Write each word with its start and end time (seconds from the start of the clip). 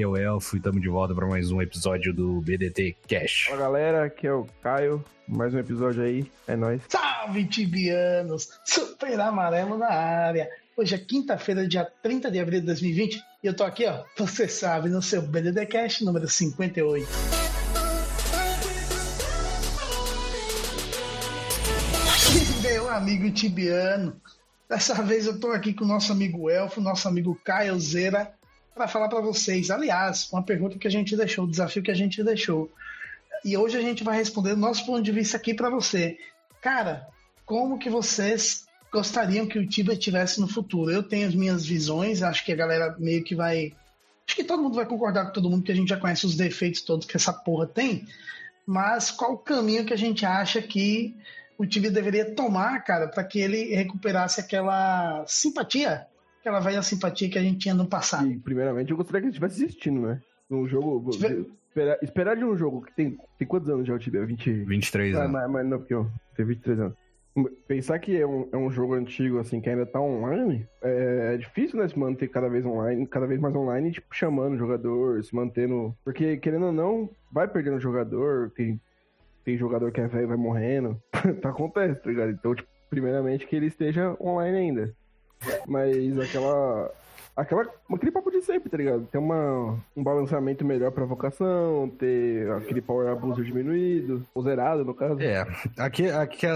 Aqui 0.00 0.02
é 0.02 0.06
o 0.06 0.16
Elfo 0.16 0.56
e 0.56 0.58
estamos 0.58 0.80
de 0.80 0.88
volta 0.88 1.14
para 1.14 1.26
mais 1.26 1.50
um 1.50 1.60
episódio 1.60 2.14
do 2.14 2.40
BDT 2.40 2.96
Cash. 3.06 3.48
Fala 3.48 3.60
galera, 3.60 4.04
aqui 4.06 4.26
é 4.26 4.32
o 4.32 4.46
Caio, 4.62 5.04
mais 5.28 5.52
um 5.52 5.58
episódio 5.58 6.02
aí, 6.02 6.30
é 6.46 6.56
nóis. 6.56 6.80
Salve, 6.88 7.44
tibianos! 7.44 8.48
Super 8.64 9.20
amarelo 9.20 9.76
na 9.76 9.90
área. 9.90 10.48
Hoje 10.74 10.94
é 10.94 10.98
quinta-feira, 10.98 11.68
dia 11.68 11.84
30 11.84 12.30
de 12.30 12.38
abril 12.38 12.60
de 12.60 12.66
2020, 12.66 13.22
e 13.42 13.46
eu 13.46 13.54
tô 13.54 13.62
aqui, 13.62 13.86
ó, 13.86 14.02
você 14.16 14.48
sabe, 14.48 14.88
no 14.88 15.02
seu 15.02 15.20
BDD 15.20 15.66
Cash 15.66 16.00
número 16.00 16.26
58. 16.26 17.06
Meu 22.62 22.88
amigo 22.88 23.30
tibiano, 23.32 24.18
dessa 24.66 25.02
vez 25.02 25.26
eu 25.26 25.38
tô 25.38 25.48
aqui 25.48 25.74
com 25.74 25.84
o 25.84 25.88
nosso 25.88 26.10
amigo 26.10 26.48
Elfo, 26.48 26.80
nosso 26.80 27.06
amigo 27.06 27.38
Caio 27.44 27.78
Zera, 27.78 28.32
para 28.74 28.88
falar 28.88 29.08
para 29.08 29.20
vocês. 29.20 29.70
Aliás, 29.70 30.28
uma 30.32 30.42
pergunta 30.42 30.78
que 30.78 30.86
a 30.86 30.90
gente 30.90 31.16
deixou, 31.16 31.44
um 31.44 31.50
desafio 31.50 31.82
que 31.82 31.90
a 31.90 31.94
gente 31.94 32.22
deixou. 32.22 32.70
E 33.44 33.56
hoje 33.56 33.78
a 33.78 33.80
gente 33.80 34.04
vai 34.04 34.16
responder 34.16 34.52
o 34.52 34.56
nosso 34.56 34.84
ponto 34.84 35.02
de 35.02 35.12
vista 35.12 35.36
aqui 35.36 35.54
para 35.54 35.70
você. 35.70 36.18
Cara, 36.60 37.06
como 37.44 37.78
que 37.78 37.88
vocês 37.88 38.66
gostariam 38.92 39.46
que 39.46 39.58
o 39.58 39.66
Tibia 39.66 39.96
tivesse 39.96 40.40
no 40.40 40.48
futuro? 40.48 40.90
Eu 40.90 41.02
tenho 41.02 41.26
as 41.26 41.34
minhas 41.34 41.64
visões, 41.64 42.22
acho 42.22 42.44
que 42.44 42.52
a 42.52 42.56
galera 42.56 42.94
meio 42.98 43.24
que 43.24 43.34
vai. 43.34 43.72
Acho 44.26 44.36
que 44.36 44.44
todo 44.44 44.62
mundo 44.62 44.76
vai 44.76 44.86
concordar 44.86 45.26
com 45.26 45.32
todo 45.32 45.50
mundo 45.50 45.64
que 45.64 45.72
a 45.72 45.74
gente 45.74 45.88
já 45.88 45.96
conhece 45.96 46.26
os 46.26 46.36
defeitos 46.36 46.82
todos 46.82 47.06
que 47.06 47.16
essa 47.16 47.32
porra 47.32 47.66
tem. 47.66 48.06
Mas 48.66 49.10
qual 49.10 49.32
o 49.32 49.38
caminho 49.38 49.84
que 49.84 49.92
a 49.92 49.98
gente 49.98 50.24
acha 50.24 50.62
que 50.62 51.16
o 51.58 51.66
Tibia 51.66 51.90
deveria 51.90 52.34
tomar, 52.34 52.84
cara, 52.84 53.08
para 53.08 53.24
que 53.24 53.40
ele 53.40 53.74
recuperasse 53.74 54.40
aquela 54.40 55.24
simpatia, 55.26 56.06
aquela 56.40 56.60
velha 56.60 56.82
simpatia 56.82 57.28
que 57.30 57.38
a 57.38 57.42
gente 57.42 57.58
tinha 57.58 57.74
no 57.74 57.86
passado? 57.86 58.26
E 58.30 58.38
primeiramente 58.38 58.90
eu 58.90 58.96
gostaria 58.96 59.20
que 59.20 59.26
ele 59.26 59.30
estivesse 59.32 59.64
assistindo, 59.64 60.00
né? 60.00 60.20
Um 60.50 60.66
jogo. 60.66 61.10
Tiver- 61.10 61.44
Esperar, 61.70 61.98
esperar 62.02 62.36
de 62.36 62.44
um 62.44 62.56
jogo 62.56 62.82
que 62.82 62.92
tem. 62.96 63.16
Tem 63.38 63.46
quantos 63.46 63.70
anos 63.70 63.86
já 63.86 63.94
o 63.94 63.98
Tibia? 63.98 64.26
20. 64.26 64.50
23 64.64 65.14
Ah, 65.14 65.20
anos. 65.20 65.32
mas, 65.32 65.50
mas 65.50 65.66
não, 65.66 65.78
porque 65.78 65.94
eu 65.94 66.10
tenho 66.34 66.48
23 66.48 66.80
anos. 66.80 66.94
Pensar 67.68 67.96
que 68.00 68.20
é 68.20 68.26
um, 68.26 68.48
é 68.50 68.56
um 68.56 68.72
jogo 68.72 68.94
antigo, 68.94 69.38
assim, 69.38 69.60
que 69.60 69.70
ainda 69.70 69.86
tá 69.86 70.00
online, 70.00 70.66
é, 70.82 71.34
é 71.34 71.36
difícil, 71.36 71.78
né? 71.78 71.86
Se 71.86 71.96
manter 71.96 72.26
cada 72.26 72.48
vez 72.48 72.66
online, 72.66 73.06
cada 73.06 73.24
vez 73.24 73.38
mais 73.40 73.54
online, 73.54 73.92
tipo, 73.92 74.08
chamando 74.12 74.54
o 74.54 74.58
jogador, 74.58 75.22
se 75.22 75.32
mantendo. 75.32 75.94
Porque, 76.04 76.36
querendo 76.38 76.66
ou 76.66 76.72
não, 76.72 77.08
vai 77.30 77.46
perdendo 77.46 77.78
jogador, 77.78 78.50
tem, 78.50 78.80
tem 79.44 79.56
jogador 79.56 79.92
que 79.92 80.00
é 80.00 80.08
velho 80.08 80.24
e 80.24 80.26
vai 80.26 80.36
morrendo. 80.36 81.00
tá 81.40 81.50
acontece, 81.50 82.02
tá 82.02 82.10
ligado? 82.10 82.32
Então, 82.32 82.52
tipo, 82.52 82.68
primeiramente 82.90 83.46
que 83.46 83.54
ele 83.54 83.66
esteja 83.66 84.16
online 84.20 84.56
ainda. 84.58 84.94
Mas 85.66 86.18
aquela. 86.18 86.90
Aquela, 87.36 87.66
aquele 87.94 88.10
papo 88.10 88.30
de 88.30 88.42
sempre, 88.42 88.68
tá 88.68 88.76
ligado? 88.76 89.06
Ter 89.06 89.16
uma, 89.16 89.78
um 89.96 90.02
balanceamento 90.02 90.62
melhor 90.62 90.90
pra 90.90 91.06
vocação, 91.06 91.88
ter 91.98 92.50
aquele 92.50 92.82
power 92.82 93.08
abuso 93.08 93.42
diminuído, 93.42 94.26
ou 94.34 94.42
zerado, 94.42 94.84
no 94.84 94.92
caso. 94.92 95.18
É, 95.20 95.46
aqui, 95.78 96.10
aqui, 96.10 96.46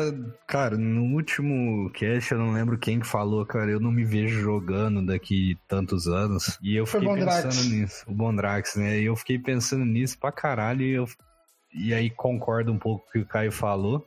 cara, 0.46 0.76
no 0.76 1.14
último 1.14 1.88
cast 1.90 2.32
eu 2.32 2.38
não 2.38 2.52
lembro 2.52 2.76
quem 2.76 3.00
que 3.00 3.06
falou, 3.06 3.46
cara, 3.46 3.70
eu 3.70 3.80
não 3.80 3.90
me 3.90 4.04
vejo 4.04 4.40
jogando 4.40 5.06
daqui 5.06 5.56
tantos 5.66 6.06
anos. 6.06 6.58
E 6.60 6.76
eu 6.76 6.84
fiquei 6.84 7.08
pensando 7.08 7.70
nisso, 7.70 8.04
o 8.06 8.12
Bondrax, 8.12 8.76
né? 8.76 8.98
E 8.98 9.06
eu 9.06 9.16
fiquei 9.16 9.38
pensando 9.38 9.86
nisso 9.86 10.18
pra 10.18 10.32
caralho 10.32 10.82
e, 10.82 10.92
eu, 10.92 11.06
e 11.72 11.94
aí 11.94 12.10
concordo 12.10 12.70
um 12.70 12.78
pouco 12.78 13.04
com 13.04 13.10
o 13.10 13.12
que 13.12 13.18
o 13.20 13.26
Caio 13.26 13.52
falou, 13.52 14.06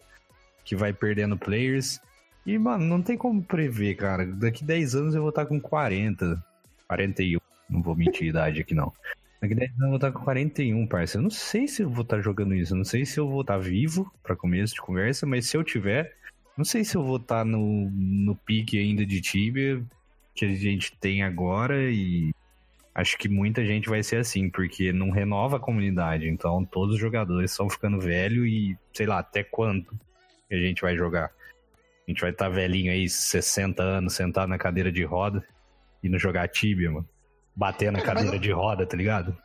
que 0.63 0.75
vai 0.75 0.94
perdendo 0.94 1.38
players. 1.38 2.00
E, 2.47 2.58
mano, 2.58 2.85
não 2.85 3.02
tem 3.02 3.18
como 3.18 3.44
prever, 3.44 3.96
cara. 3.96 4.25
Daqui 4.25 4.63
10 4.63 4.96
anos 4.96 5.16
eu 5.16 5.19
vou 5.19 5.31
estar 5.31 5.46
com 5.46 5.59
40, 5.59 6.41
41. 6.88 7.40
Não 7.69 7.81
vou 7.81 7.94
mentir 7.94 8.28
a 8.28 8.30
idade 8.30 8.62
aqui, 8.62 8.74
não. 8.74 8.94
Daqui 9.41 9.53
10 9.53 9.72
anos 9.72 9.81
eu 9.81 9.88
vou 9.90 9.96
estar 9.97 10.12
com 10.13 10.24
41, 10.24 10.88
parça. 10.88 11.18
Eu 11.18 11.24
não 11.24 11.30
sei 11.30 11.68
se 11.68 11.84
eu 11.84 11.90
vou 11.90 12.03
estar 12.03 12.22
jogando 12.22 12.56
isso. 12.56 12.74
Não 12.74 12.86
sei 12.86 13.06
se 13.06 13.19
eu 13.19 13.28
vou 13.30 13.41
estar 13.41 13.57
vivo 13.57 14.09
pra 14.24 14.34
começo 14.34 14.74
de 14.75 14.81
conversa, 14.81 15.25
mas 15.25 15.46
se 15.50 15.57
eu 15.57 15.63
tiver, 15.63 16.16
não 16.57 16.63
sei 16.63 16.86
se 16.86 16.96
eu 16.96 17.03
vou 17.03 17.18
estar 17.18 17.44
no, 17.44 17.91
no 17.91 18.34
pique 18.34 18.80
ainda 18.80 19.06
de 19.06 19.19
Tibia 19.19 19.84
que 20.34 20.46
a 20.46 20.56
gente 20.56 20.96
tem 20.97 21.24
agora 21.24 21.91
e 21.91 22.34
acho 22.96 23.18
que 23.18 23.28
muita 23.28 23.66
gente 23.66 23.90
vai 23.90 24.02
ser 24.03 24.18
assim, 24.18 24.50
porque 24.50 24.94
não 24.94 25.09
renova 25.09 25.57
a 25.57 25.59
comunidade. 25.59 26.30
Então 26.30 26.63
todos 26.63 26.96
os 26.96 27.02
jogadores 27.02 27.52
estão 27.52 27.69
ficando 27.69 28.00
velho 28.00 28.46
e 28.46 28.78
sei 28.94 29.06
lá, 29.06 29.19
até 29.19 29.44
quando 29.44 29.86
a 30.50 30.56
gente 30.56 30.81
vai 30.81 30.96
jogar? 30.96 31.30
A 32.07 32.12
gente 32.12 32.22
vai 32.22 32.29
estar 32.31 32.47
velhinho 32.50 32.91
aí, 32.91 33.09
60 33.09 33.84
anos, 33.84 34.13
sentado 34.13 34.47
na 34.47 34.57
cadeira 34.57 34.90
de 34.91 35.03
roda 35.03 35.44
e 36.01 36.07
não 36.07 36.18
jogar 36.18 36.47
Tibia, 36.47 36.90
mano. 36.90 37.07
Bater 37.53 37.91
na 37.91 38.01
cadeira 38.01 38.40
de 38.40 38.51
roda, 38.51 38.85
tá 38.85 38.95
ligado? 38.95 39.35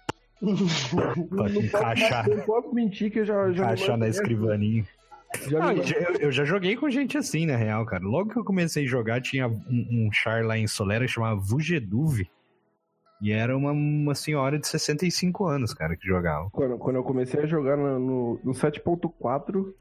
Pra 1.30 1.48
Não 1.48 1.60
encaixar. 1.62 2.28
não 2.28 2.40
posso 2.44 2.72
mentir 2.74 3.10
que 3.10 3.20
eu 3.20 3.24
já, 3.24 3.48
Encaixar 3.50 3.96
na 3.96 4.08
escrivaninha. 4.08 4.86
Já 5.48 5.72
me- 5.72 5.80
eu, 5.80 6.14
eu 6.20 6.32
já 6.32 6.44
joguei 6.44 6.76
com 6.76 6.90
gente 6.90 7.16
assim, 7.16 7.46
na 7.46 7.56
real, 7.56 7.84
cara. 7.86 8.04
Logo 8.04 8.30
que 8.30 8.38
eu 8.38 8.44
comecei 8.44 8.84
a 8.84 8.88
jogar, 8.88 9.20
tinha 9.22 9.48
um, 9.48 9.56
um 10.08 10.12
char 10.12 10.44
lá 10.44 10.58
em 10.58 10.66
Solera 10.66 11.04
que 11.06 11.10
chamava 11.12 11.40
Vugeduve. 11.40 12.28
E 13.20 13.32
era 13.32 13.56
uma, 13.56 13.70
uma 13.72 14.14
senhora 14.14 14.58
de 14.58 14.66
65 14.68 15.46
anos, 15.46 15.72
cara, 15.72 15.96
que 15.96 16.06
jogava. 16.06 16.50
Quando, 16.50 16.76
quando 16.76 16.96
eu 16.96 17.02
comecei 17.04 17.40
a 17.40 17.46
jogar 17.46 17.76
no, 17.76 17.98
no, 17.98 18.40
no 18.44 18.52
7.4, 18.52 19.72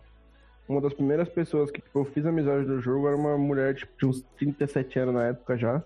uma 0.72 0.82
das 0.82 0.94
primeiras 0.94 1.30
pessoas 1.30 1.70
que 1.70 1.82
tipo, 1.82 2.00
eu 2.00 2.06
fiz 2.06 2.26
amizade 2.26 2.66
do 2.66 2.82
jogo 2.82 3.08
era 3.08 3.16
uma 3.16 3.38
mulher 3.38 3.76
tipo, 3.76 3.92
de 3.98 4.06
uns 4.06 4.22
37 4.38 5.00
anos 5.00 5.16
na 5.16 5.28
época 5.28 5.58
já. 5.58 5.84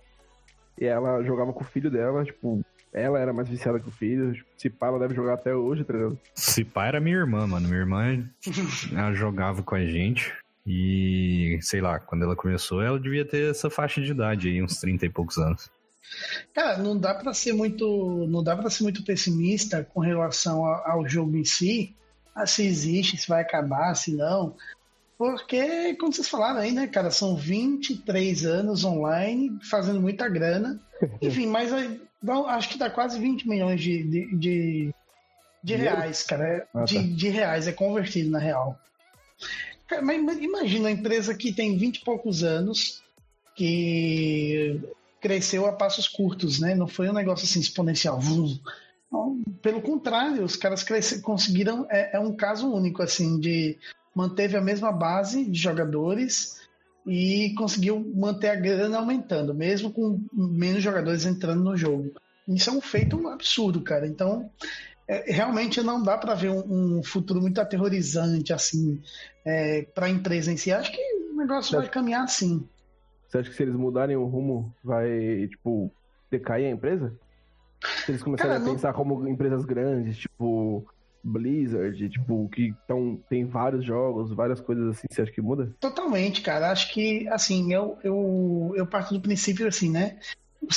E 0.79 0.85
ela 0.85 1.23
jogava 1.23 1.53
com 1.53 1.63
o 1.63 1.67
filho 1.67 1.89
dela, 1.89 2.23
tipo, 2.25 2.61
ela 2.93 3.19
era 3.19 3.33
mais 3.33 3.49
viciada 3.49 3.79
que 3.79 3.89
o 3.89 3.91
filho. 3.91 4.33
Tipo, 4.33 4.49
se 4.57 4.69
pá, 4.69 4.87
ela 4.87 4.99
deve 4.99 5.13
jogar 5.13 5.33
até 5.33 5.53
hoje, 5.53 5.83
tá 5.83 5.93
ligado? 5.93 6.19
Se 6.33 6.63
pá, 6.63 6.87
era 6.87 6.99
minha 6.99 7.17
irmã, 7.17 7.45
mano. 7.45 7.67
Minha 7.67 7.81
irmã 7.81 8.29
ela 8.95 9.13
jogava 9.13 9.63
com 9.63 9.75
a 9.75 9.85
gente. 9.85 10.33
E, 10.65 11.59
sei 11.61 11.79
lá, 11.79 11.99
quando 11.99 12.23
ela 12.23 12.35
começou, 12.35 12.81
ela 12.81 12.99
devia 12.99 13.25
ter 13.25 13.51
essa 13.51 13.69
faixa 13.69 14.01
de 14.01 14.11
idade 14.11 14.47
aí, 14.47 14.63
uns 14.63 14.79
30 14.79 15.05
e 15.05 15.09
poucos 15.09 15.37
anos. 15.37 15.69
Cara, 16.53 16.77
não 16.77 16.97
dá 16.97 17.13
para 17.13 17.33
ser 17.33 17.53
muito, 17.53 18.25
não 18.27 18.43
dá 18.43 18.55
para 18.55 18.69
ser 18.69 18.83
muito 18.83 19.03
pessimista 19.03 19.83
com 19.83 19.99
relação 19.99 20.65
ao, 20.65 20.91
ao 20.91 21.07
jogo 21.07 21.35
em 21.35 21.43
si, 21.43 21.95
a 22.33 22.45
se 22.45 22.65
existe, 22.65 23.17
se 23.17 23.27
vai 23.27 23.41
acabar, 23.41 23.93
se 23.95 24.13
não. 24.15 24.55
Porque, 25.17 25.95
como 25.95 26.11
vocês 26.11 26.27
falaram 26.27 26.59
aí, 26.59 26.71
né, 26.71 26.87
cara, 26.87 27.09
são 27.09 27.35
23 27.35 28.45
anos 28.45 28.83
online, 28.83 29.57
fazendo 29.69 30.01
muita 30.01 30.27
grana. 30.27 30.79
Enfim, 31.21 31.47
mas 31.47 31.71
acho 32.47 32.69
que 32.69 32.77
dá 32.77 32.89
quase 32.89 33.19
20 33.19 33.47
milhões 33.47 33.81
de, 33.81 34.03
de, 34.03 34.35
de, 34.35 34.93
de 35.63 35.75
reais, 35.75 36.23
cara. 36.23 36.67
Ah, 36.73 36.83
de, 36.83 36.95
tá. 36.95 37.01
de 37.01 37.29
reais, 37.29 37.67
é 37.67 37.71
convertido 37.71 38.29
na 38.29 38.39
real. 38.39 38.77
Cara, 39.87 40.01
mas, 40.01 40.37
imagina 40.37 40.85
uma 40.85 40.91
empresa 40.91 41.33
que 41.33 41.53
tem 41.53 41.77
20 41.77 41.97
e 41.97 42.03
poucos 42.03 42.43
anos, 42.43 43.01
que 43.55 44.81
cresceu 45.21 45.65
a 45.65 45.71
passos 45.71 46.07
curtos, 46.07 46.59
né? 46.59 46.75
Não 46.75 46.87
foi 46.87 47.09
um 47.09 47.13
negócio 47.13 47.45
assim 47.45 47.59
exponencial. 47.59 48.19
Pelo 49.61 49.81
contrário, 49.81 50.43
os 50.43 50.57
caras 50.57 50.85
conseguiram. 51.23 51.87
É, 51.89 52.17
é 52.17 52.19
um 52.19 52.35
caso 52.35 52.69
único, 52.71 53.01
assim, 53.01 53.39
de 53.39 53.77
manteve 54.15 54.55
a 54.55 54.61
mesma 54.61 54.91
base 54.91 55.43
de 55.45 55.59
jogadores 55.59 56.55
e 57.05 57.53
conseguiu 57.55 57.99
manter 58.15 58.49
a 58.49 58.55
grana 58.55 58.97
aumentando, 58.97 59.53
mesmo 59.53 59.91
com 59.91 60.19
menos 60.33 60.81
jogadores 60.81 61.25
entrando 61.25 61.63
no 61.63 61.77
jogo. 61.77 62.11
Isso 62.47 62.69
é 62.69 62.73
um 62.73 62.81
feito 62.81 63.27
absurdo, 63.27 63.81
cara. 63.81 64.07
Então, 64.07 64.49
é, 65.07 65.31
realmente 65.31 65.81
não 65.81 66.01
dá 66.01 66.17
para 66.17 66.33
ver 66.33 66.49
um, 66.49 66.97
um 66.97 67.03
futuro 67.03 67.41
muito 67.41 67.59
aterrorizante 67.59 68.53
assim 68.53 68.99
é, 69.45 69.83
para 69.83 70.07
a 70.07 70.09
empresa 70.09 70.51
em 70.51 70.57
si. 70.57 70.71
Acho 70.71 70.91
que 70.91 71.01
o 71.31 71.35
negócio 71.35 71.77
vai 71.77 71.89
caminhar 71.89 72.23
assim. 72.23 72.67
Você 73.27 73.39
acha 73.39 73.49
que 73.49 73.55
se 73.55 73.63
eles 73.63 73.75
mudarem 73.75 74.15
o 74.15 74.25
rumo, 74.25 74.73
vai, 74.83 75.47
tipo, 75.49 75.91
decair 76.31 76.67
a 76.67 76.71
empresa? 76.71 77.13
Se 78.05 78.11
eles 78.11 78.23
começarem 78.23 78.53
Cara, 78.53 78.63
a 78.63 78.65
não- 78.65 78.73
pensar 78.73 78.93
como 78.93 79.27
empresas 79.27 79.65
grandes, 79.65 80.17
tipo, 80.17 80.87
Blizzard, 81.25 82.07
tipo, 82.09 82.47
que 82.49 82.73
tão, 82.87 83.19
tem 83.27 83.45
vários 83.45 83.83
jogos, 83.83 84.31
várias 84.31 84.61
coisas 84.61 84.89
assim, 84.89 85.07
você 85.09 85.23
acha 85.23 85.31
que 85.31 85.41
muda? 85.41 85.75
Totalmente, 85.79 86.41
cara. 86.41 86.71
Acho 86.71 86.93
que, 86.93 87.27
assim, 87.29 87.73
eu, 87.73 87.97
eu, 88.03 88.73
eu 88.75 88.85
parto 88.85 89.13
do 89.13 89.19
princípio, 89.19 89.67
assim, 89.67 89.89
né? 89.89 90.19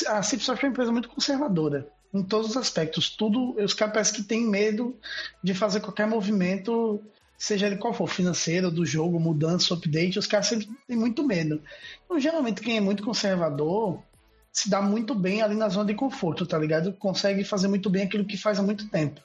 A 0.06 0.22
Cipsoft 0.22 0.64
é 0.64 0.66
uma 0.66 0.72
empresa 0.72 0.90
muito 0.90 1.08
conservadora 1.08 1.86
em 2.12 2.22
todos 2.22 2.50
os 2.50 2.56
aspectos. 2.56 3.10
Tudo, 3.10 3.54
os 3.62 3.74
caras 3.74 3.92
parecem 3.92 4.14
que 4.16 4.28
têm 4.28 4.46
medo 4.48 4.96
de 5.42 5.52
fazer 5.52 5.80
qualquer 5.80 6.06
movimento, 6.06 7.00
seja 7.36 7.66
ele 7.66 7.76
qual 7.76 7.92
for, 7.92 8.08
financeiro, 8.08 8.70
do 8.70 8.86
jogo, 8.86 9.20
mudança, 9.20 9.74
update, 9.74 10.18
os 10.18 10.26
caras 10.26 10.46
sempre 10.46 10.68
têm 10.86 10.96
muito 10.96 11.22
medo. 11.22 11.62
Então, 12.04 12.18
geralmente, 12.18 12.62
quem 12.62 12.78
é 12.78 12.80
muito 12.80 13.02
conservador 13.02 14.02
se 14.50 14.70
dá 14.70 14.80
muito 14.80 15.14
bem 15.14 15.42
ali 15.42 15.54
na 15.54 15.68
zona 15.68 15.86
de 15.86 15.94
conforto, 15.94 16.46
tá 16.46 16.58
ligado? 16.58 16.92
Consegue 16.94 17.44
fazer 17.44 17.68
muito 17.68 17.88
bem 17.90 18.04
aquilo 18.04 18.24
que 18.24 18.36
faz 18.36 18.58
há 18.58 18.62
muito 18.62 18.88
tempo. 18.88 19.20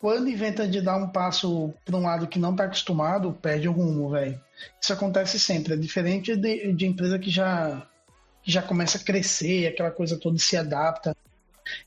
Quando 0.00 0.28
inventa 0.28 0.66
de 0.66 0.80
dar 0.80 0.96
um 0.96 1.08
passo 1.08 1.74
para 1.84 1.96
um 1.96 2.02
lado 2.02 2.28
que 2.28 2.38
não 2.38 2.54
tá 2.54 2.64
acostumado, 2.64 3.32
perde 3.32 3.68
o 3.68 3.72
rumo, 3.72 4.10
velho. 4.10 4.40
Isso 4.80 4.92
acontece 4.92 5.38
sempre. 5.40 5.74
É 5.74 5.76
diferente 5.76 6.36
de, 6.36 6.72
de 6.72 6.86
empresa 6.86 7.18
que 7.18 7.30
já, 7.30 7.84
que 8.42 8.50
já 8.50 8.62
começa 8.62 8.98
a 8.98 9.00
crescer, 9.00 9.66
aquela 9.66 9.90
coisa 9.90 10.18
toda 10.18 10.38
se 10.38 10.56
adapta. 10.56 11.16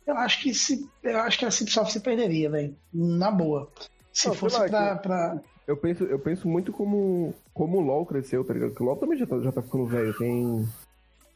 Eu 0.06 0.16
acho 0.18 0.42
que 0.42 0.54
se, 0.54 0.88
eu 1.02 1.20
acho 1.20 1.40
que 1.40 1.46
a 1.46 1.52
Cipsoft 1.52 1.94
se 1.94 2.00
perderia, 2.02 2.50
velho. 2.50 2.76
Na 2.94 3.32
boa. 3.32 3.70
Se 4.12 4.28
não, 4.28 4.36
fosse 4.36 4.58
pra, 4.70 4.96
pra, 4.98 5.42
Eu 5.66 5.78
penso, 5.78 6.04
eu 6.04 6.20
penso 6.20 6.48
muito 6.48 6.74
como, 6.74 7.34
como 7.54 7.78
o 7.78 7.82
LoL 7.82 8.06
cresceu, 8.06 8.44
tá 8.44 8.54
ligado? 8.54 8.72
Porque 8.72 8.84
o 8.84 8.86
LoL 8.86 8.98
também 8.98 9.18
já 9.18 9.26
tá, 9.26 9.40
já 9.40 9.52
tá 9.52 9.62
ficando 9.62 9.86
velho, 9.86 10.14
tem 10.18 10.68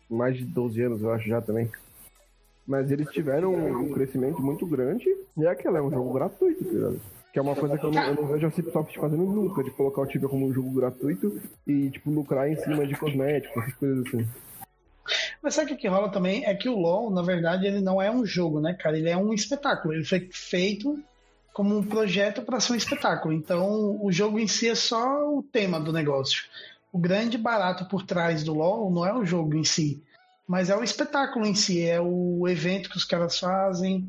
mais 0.10 0.38
de 0.38 0.44
12 0.44 0.81
anos, 0.81 1.01
eu 1.01 1.12
acho, 1.12 1.28
já 1.28 1.42
também. 1.42 1.71
Mas 2.68 2.90
eles 2.92 3.10
tiveram 3.10 3.54
um 3.54 3.94
crescimento 3.94 4.42
muito 4.42 4.66
grande 4.66 5.06
e 5.38 5.46
é 5.46 5.50
aquela, 5.50 5.78
é 5.78 5.82
um 5.82 5.92
jogo 5.92 6.14
gratuito, 6.14 6.64
tá? 6.64 7.00
Que 7.32 7.40
é 7.40 7.42
uma 7.42 7.56
coisa 7.56 7.78
que 7.78 7.86
eu 7.86 7.92
não, 7.92 8.04
eu 8.04 8.16
não 8.16 8.28
vejo 8.28 8.48
a 8.48 8.52
Cipsoft 8.52 8.98
fazendo 8.98 9.24
nunca, 9.24 9.64
de 9.64 9.70
colocar 9.72 10.02
o 10.02 10.08
Tibia 10.08 10.30
como 10.30 10.48
um 10.48 10.54
jogo 10.54 10.72
gratuito 10.72 11.40
e, 11.68 11.90
tipo, 11.90 12.10
lucrar 12.10 12.50
em 12.50 12.56
cima 12.56 12.88
de 12.88 12.96
cosméticos, 12.96 13.62
essas 13.62 13.76
coisas 13.76 14.08
assim. 14.08 14.28
Mas 15.42 15.54
sabe 15.54 15.74
o 15.74 15.78
que 15.78 15.88
rola 15.88 16.10
também? 16.10 16.46
É 16.46 16.56
que 16.56 16.68
o 16.68 16.76
LoL, 16.76 17.12
na 17.12 17.22
verdade, 17.22 17.68
ele 17.68 17.82
não 17.82 18.02
é 18.02 18.10
um 18.10 18.26
jogo, 18.26 18.60
né, 18.60 18.74
cara? 18.74 18.98
Ele 18.98 19.10
é 19.10 19.18
um 19.18 19.34
espetáculo. 19.34 19.94
Ele 19.94 20.04
foi 20.04 20.28
feito 20.32 20.98
como 21.54 21.78
um 21.78 21.84
projeto 21.84 22.42
para 22.42 22.60
ser 22.60 22.74
um 22.74 22.78
espetáculo. 22.78 23.34
Então, 23.34 24.04
o 24.04 24.12
jogo 24.12 24.40
em 24.40 24.48
si 24.48 24.68
é 24.68 24.76
só 24.76 25.30
o 25.30 25.44
tema 25.44 25.80
do 25.80 25.94
negócio. 25.94 26.46
O 26.92 26.98
grande 26.98 27.38
barato 27.38 27.86
por 27.86 28.04
trás 28.04 28.44
do 28.44 28.54
LoL 28.54 28.90
não 28.90 29.06
é 29.06 29.14
o 29.14 29.26
jogo 29.26 29.56
em 29.56 29.64
si, 29.64 30.02
mas 30.47 30.69
é 30.69 30.75
o 30.75 30.83
espetáculo 30.83 31.45
em 31.45 31.56
si, 31.56 31.86
é 31.86 32.00
o 32.00 32.47
evento 32.47 32.89
que 32.89 32.97
os 32.97 33.03
caras 33.03 33.39
fazem, 33.39 34.07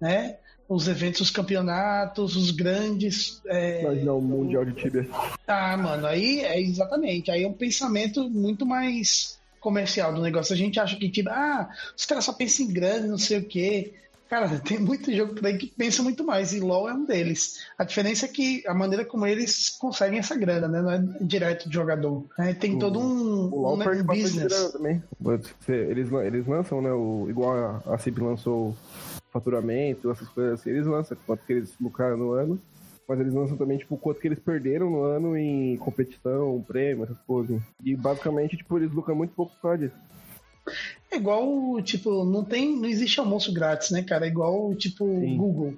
né? 0.00 0.36
Os 0.68 0.88
eventos, 0.88 1.20
os 1.20 1.30
campeonatos, 1.30 2.34
os 2.34 2.50
grandes. 2.50 3.40
É... 3.46 3.84
Mas 3.84 4.04
não, 4.04 4.18
o 4.18 4.22
Mundial 4.22 4.64
de 4.64 4.72
Tibia. 4.72 5.08
Ah, 5.46 5.76
mano, 5.76 6.06
aí 6.06 6.40
é 6.40 6.60
exatamente. 6.60 7.30
Aí 7.30 7.44
é 7.44 7.48
um 7.48 7.52
pensamento 7.52 8.28
muito 8.28 8.66
mais 8.66 9.38
comercial 9.60 10.12
do 10.12 10.20
negócio. 10.20 10.52
A 10.52 10.56
gente 10.56 10.80
acha 10.80 10.96
que, 10.96 11.08
tipo, 11.08 11.30
ah, 11.30 11.68
os 11.96 12.04
caras 12.04 12.24
só 12.24 12.32
pensam 12.32 12.66
em 12.66 12.72
grande, 12.72 13.06
não 13.06 13.18
sei 13.18 13.38
o 13.38 13.44
quê. 13.44 13.94
Cara, 14.28 14.48
tem 14.60 14.78
muito 14.78 15.12
jogo 15.12 15.34
por 15.34 15.46
aí 15.46 15.56
que 15.56 15.66
pensa 15.68 16.02
muito 16.02 16.24
mais, 16.24 16.52
e 16.52 16.60
LoL 16.60 16.88
é 16.88 16.94
um 16.94 17.04
deles. 17.04 17.66
A 17.78 17.84
diferença 17.84 18.26
é 18.26 18.28
que 18.28 18.66
a 18.66 18.74
maneira 18.74 19.04
como 19.04 19.26
eles 19.26 19.70
conseguem 19.70 20.18
essa 20.18 20.36
grana, 20.36 20.68
né? 20.68 20.82
Não 20.82 20.90
é 20.90 20.98
direto 21.20 21.68
de 21.68 21.74
jogador. 21.74 22.24
Né? 22.38 22.54
Tem 22.54 22.76
o, 22.76 22.78
todo 22.78 22.98
um, 22.98 23.52
o 23.52 23.60
LoL 23.60 23.78
um, 23.78 24.00
um 24.00 24.04
business. 24.04 24.72
também. 24.72 25.02
Eles, 25.68 26.10
eles 26.12 26.46
lançam, 26.46 26.80
né? 26.82 26.92
O, 26.92 27.26
igual 27.28 27.82
a, 27.86 27.94
a 27.94 27.98
CIP 27.98 28.20
lançou 28.20 28.76
faturamento, 29.32 30.10
essas 30.10 30.28
coisas 30.28 30.60
assim, 30.60 30.70
eles 30.70 30.86
lançam 30.86 31.16
quanto 31.26 31.44
que 31.44 31.52
eles 31.52 31.74
lucraram 31.80 32.16
no 32.16 32.32
ano 32.32 32.60
mas 33.08 33.20
eles 33.20 33.32
lançam 33.32 33.56
também, 33.56 33.78
tipo, 33.78 33.96
quanto 33.96 34.20
que 34.20 34.26
eles 34.26 34.38
perderam 34.38 34.90
no 34.90 35.02
ano 35.02 35.36
em 35.36 35.76
competição, 35.76 36.64
prêmio, 36.66 37.04
essas 37.04 37.18
coisas. 37.20 37.62
E 37.84 37.94
basicamente, 37.94 38.56
tipo, 38.56 38.76
eles 38.76 38.92
lucram 38.92 39.14
muito 39.14 39.32
pouco 39.32 39.54
por 39.54 39.62
causa 39.62 39.78
disso. 39.78 39.96
É 41.16 41.18
igual, 41.18 41.80
tipo, 41.82 42.26
não 42.26 42.44
tem, 42.44 42.76
não 42.76 42.86
existe 42.86 43.18
almoço 43.18 43.50
grátis, 43.50 43.90
né, 43.90 44.02
cara? 44.02 44.26
É 44.26 44.28
igual, 44.28 44.74
tipo, 44.74 45.06
Sim. 45.06 45.36
Google. 45.38 45.74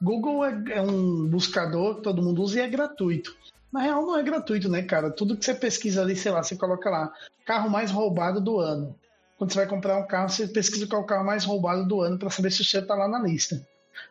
Google 0.00 0.44
é, 0.44 0.62
é, 0.70 0.80
um 0.80 1.26
buscador 1.26 1.96
que 1.96 2.02
todo 2.02 2.22
mundo 2.22 2.42
usa 2.42 2.58
e 2.58 2.62
é 2.62 2.68
gratuito. 2.68 3.36
Na 3.70 3.82
real, 3.82 4.06
não 4.06 4.18
é 4.18 4.22
gratuito, 4.22 4.70
né, 4.70 4.82
cara? 4.82 5.10
Tudo 5.10 5.36
que 5.36 5.44
você 5.44 5.54
pesquisa 5.54 6.00
ali, 6.00 6.16
sei 6.16 6.32
lá, 6.32 6.42
você 6.42 6.56
coloca 6.56 6.88
lá, 6.88 7.12
carro 7.44 7.68
mais 7.68 7.90
roubado 7.90 8.40
do 8.40 8.58
ano. 8.58 8.94
Quando 9.36 9.52
você 9.52 9.58
vai 9.58 9.66
comprar 9.66 9.98
um 9.98 10.06
carro, 10.06 10.30
você 10.30 10.48
pesquisa 10.48 10.86
qual 10.86 11.02
é 11.02 11.04
o 11.04 11.06
carro 11.06 11.26
mais 11.26 11.44
roubado 11.44 11.86
do 11.86 12.00
ano 12.00 12.18
para 12.18 12.30
saber 12.30 12.50
se 12.50 12.62
o 12.62 12.64
seu 12.64 12.86
tá 12.86 12.94
lá 12.94 13.06
na 13.06 13.18
lista. 13.18 13.60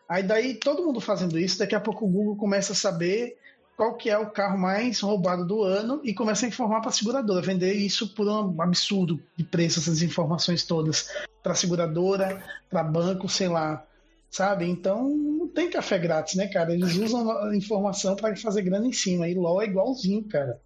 Aí 0.08 0.22
daí 0.22 0.54
todo 0.54 0.84
mundo 0.84 1.00
fazendo 1.00 1.36
isso, 1.36 1.58
daqui 1.58 1.74
a 1.74 1.80
pouco 1.80 2.04
o 2.04 2.08
Google 2.08 2.36
começa 2.36 2.72
a 2.72 2.76
saber 2.76 3.36
qual 3.76 3.96
que 3.96 4.10
é 4.10 4.18
o 4.18 4.30
carro 4.30 4.58
mais 4.58 5.00
roubado 5.00 5.44
do 5.44 5.62
ano 5.62 6.00
e 6.04 6.12
começa 6.12 6.44
a 6.44 6.48
informar 6.48 6.80
para 6.80 6.90
a 6.90 6.92
seguradora, 6.92 7.40
vender 7.40 7.72
isso 7.72 8.14
por 8.14 8.28
um 8.28 8.60
absurdo 8.60 9.20
de 9.36 9.44
preço, 9.44 9.80
essas 9.80 10.02
informações 10.02 10.64
todas, 10.64 11.10
para 11.42 11.54
seguradora, 11.54 12.42
para 12.68 12.82
banco, 12.82 13.28
sei 13.28 13.48
lá, 13.48 13.84
sabe? 14.30 14.66
Então 14.66 15.08
não 15.08 15.48
tem 15.48 15.70
café 15.70 15.98
grátis, 15.98 16.34
né, 16.34 16.46
cara? 16.46 16.72
Eles 16.72 16.94
usam 16.96 17.30
a 17.30 17.56
informação 17.56 18.14
para 18.14 18.36
fazer 18.36 18.62
grana 18.62 18.86
em 18.86 18.92
cima, 18.92 19.28
e 19.28 19.34
LOL 19.34 19.62
é 19.62 19.66
igualzinho, 19.66 20.22
cara. 20.24 20.60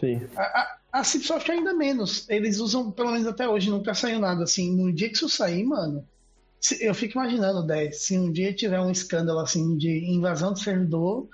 Sim. 0.00 0.26
A, 0.36 0.42
a, 0.42 0.78
a 1.00 1.04
Cipsoft 1.04 1.50
ainda 1.50 1.72
menos. 1.72 2.28
Eles 2.28 2.58
usam, 2.58 2.90
pelo 2.90 3.12
menos 3.12 3.26
até 3.26 3.48
hoje, 3.48 3.70
nunca 3.70 3.94
saiu 3.94 4.18
nada 4.18 4.44
assim. 4.44 4.74
No 4.74 4.92
dia 4.92 5.08
que 5.08 5.16
isso 5.16 5.28
sair, 5.28 5.64
mano, 5.64 6.04
eu 6.80 6.94
fico 6.94 7.18
imaginando, 7.18 7.66
10, 7.66 7.96
se 7.96 8.18
um 8.18 8.32
dia 8.32 8.52
tiver 8.52 8.80
um 8.80 8.90
escândalo 8.90 9.40
assim 9.40 9.76
de 9.76 10.10
invasão 10.10 10.52
de 10.52 10.62
servidor 10.62 11.28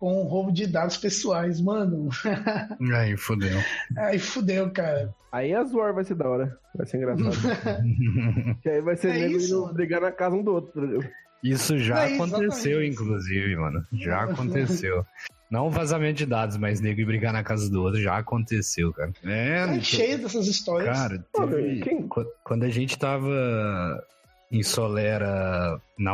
com 0.00 0.22
roubo 0.22 0.50
de 0.50 0.66
dados 0.66 0.96
pessoais, 0.96 1.60
mano. 1.60 2.08
Aí 2.96 3.16
fudeu. 3.18 3.60
Aí 3.98 4.18
fudeu, 4.18 4.70
cara. 4.70 5.14
Aí 5.30 5.54
a 5.54 5.62
zoar 5.62 5.94
vai 5.94 6.02
ser 6.02 6.14
da 6.14 6.26
hora. 6.26 6.58
Vai 6.74 6.86
ser 6.86 6.96
engraçado. 6.96 7.36
que 8.62 8.68
aí 8.68 8.80
vai 8.80 8.96
ser 8.96 9.14
é 9.14 9.28
nego 9.28 9.72
brigar 9.72 10.00
na 10.00 10.10
casa 10.10 10.34
um 10.34 10.42
do 10.42 10.54
outro. 10.54 11.04
Isso 11.44 11.78
já 11.78 12.08
é 12.08 12.14
aconteceu, 12.14 12.82
inclusive, 12.82 13.54
mano. 13.54 13.84
Já 13.92 14.24
aconteceu. 14.24 15.04
Não 15.50 15.70
vazamento 15.70 16.18
de 16.18 16.26
dados, 16.26 16.56
mas 16.56 16.80
nego 16.80 17.04
brigar 17.06 17.32
na 17.32 17.44
casa 17.44 17.70
do 17.70 17.82
outro 17.82 18.00
já 18.00 18.16
aconteceu, 18.16 18.92
cara. 18.92 19.12
É, 19.24 19.76
é 19.76 19.80
cheio 19.80 20.18
dessas 20.18 20.46
histórias. 20.48 20.98
Cara, 20.98 21.24
teve... 21.32 21.80
Quem... 21.80 22.08
quando 22.42 22.64
a 22.64 22.68
gente 22.68 22.98
tava 22.98 24.02
em 24.50 24.62
Solera. 24.62 25.80
Na, 25.98 26.12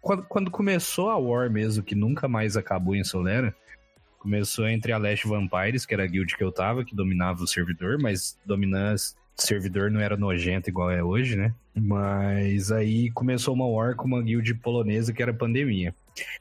quando, 0.00 0.22
quando, 0.24 0.50
começou 0.50 1.08
a 1.10 1.16
War 1.16 1.50
mesmo, 1.50 1.82
que 1.82 1.94
nunca 1.94 2.28
mais 2.28 2.56
acabou 2.56 2.94
em 2.94 3.04
Solera, 3.04 3.54
começou 4.18 4.68
entre 4.68 4.92
a 4.92 4.98
Last 4.98 5.26
Vampires, 5.26 5.86
que 5.86 5.94
era 5.94 6.04
a 6.04 6.06
guild 6.06 6.36
que 6.36 6.44
eu 6.44 6.52
tava, 6.52 6.84
que 6.84 6.94
dominava 6.94 7.42
o 7.42 7.46
servidor, 7.46 7.98
mas 8.00 8.38
dominar 8.44 8.96
servidor 9.36 9.90
não 9.90 10.00
era 10.00 10.16
nojento 10.16 10.68
igual 10.68 10.90
é 10.90 11.02
hoje, 11.02 11.36
né? 11.36 11.54
Mas 11.80 12.70
aí 12.70 13.10
começou 13.10 13.54
uma 13.54 13.66
War 13.66 13.96
com 13.96 14.06
uma 14.06 14.22
guild 14.22 14.54
polonesa 14.54 15.12
que 15.12 15.22
era 15.22 15.32
pandemia. 15.32 15.94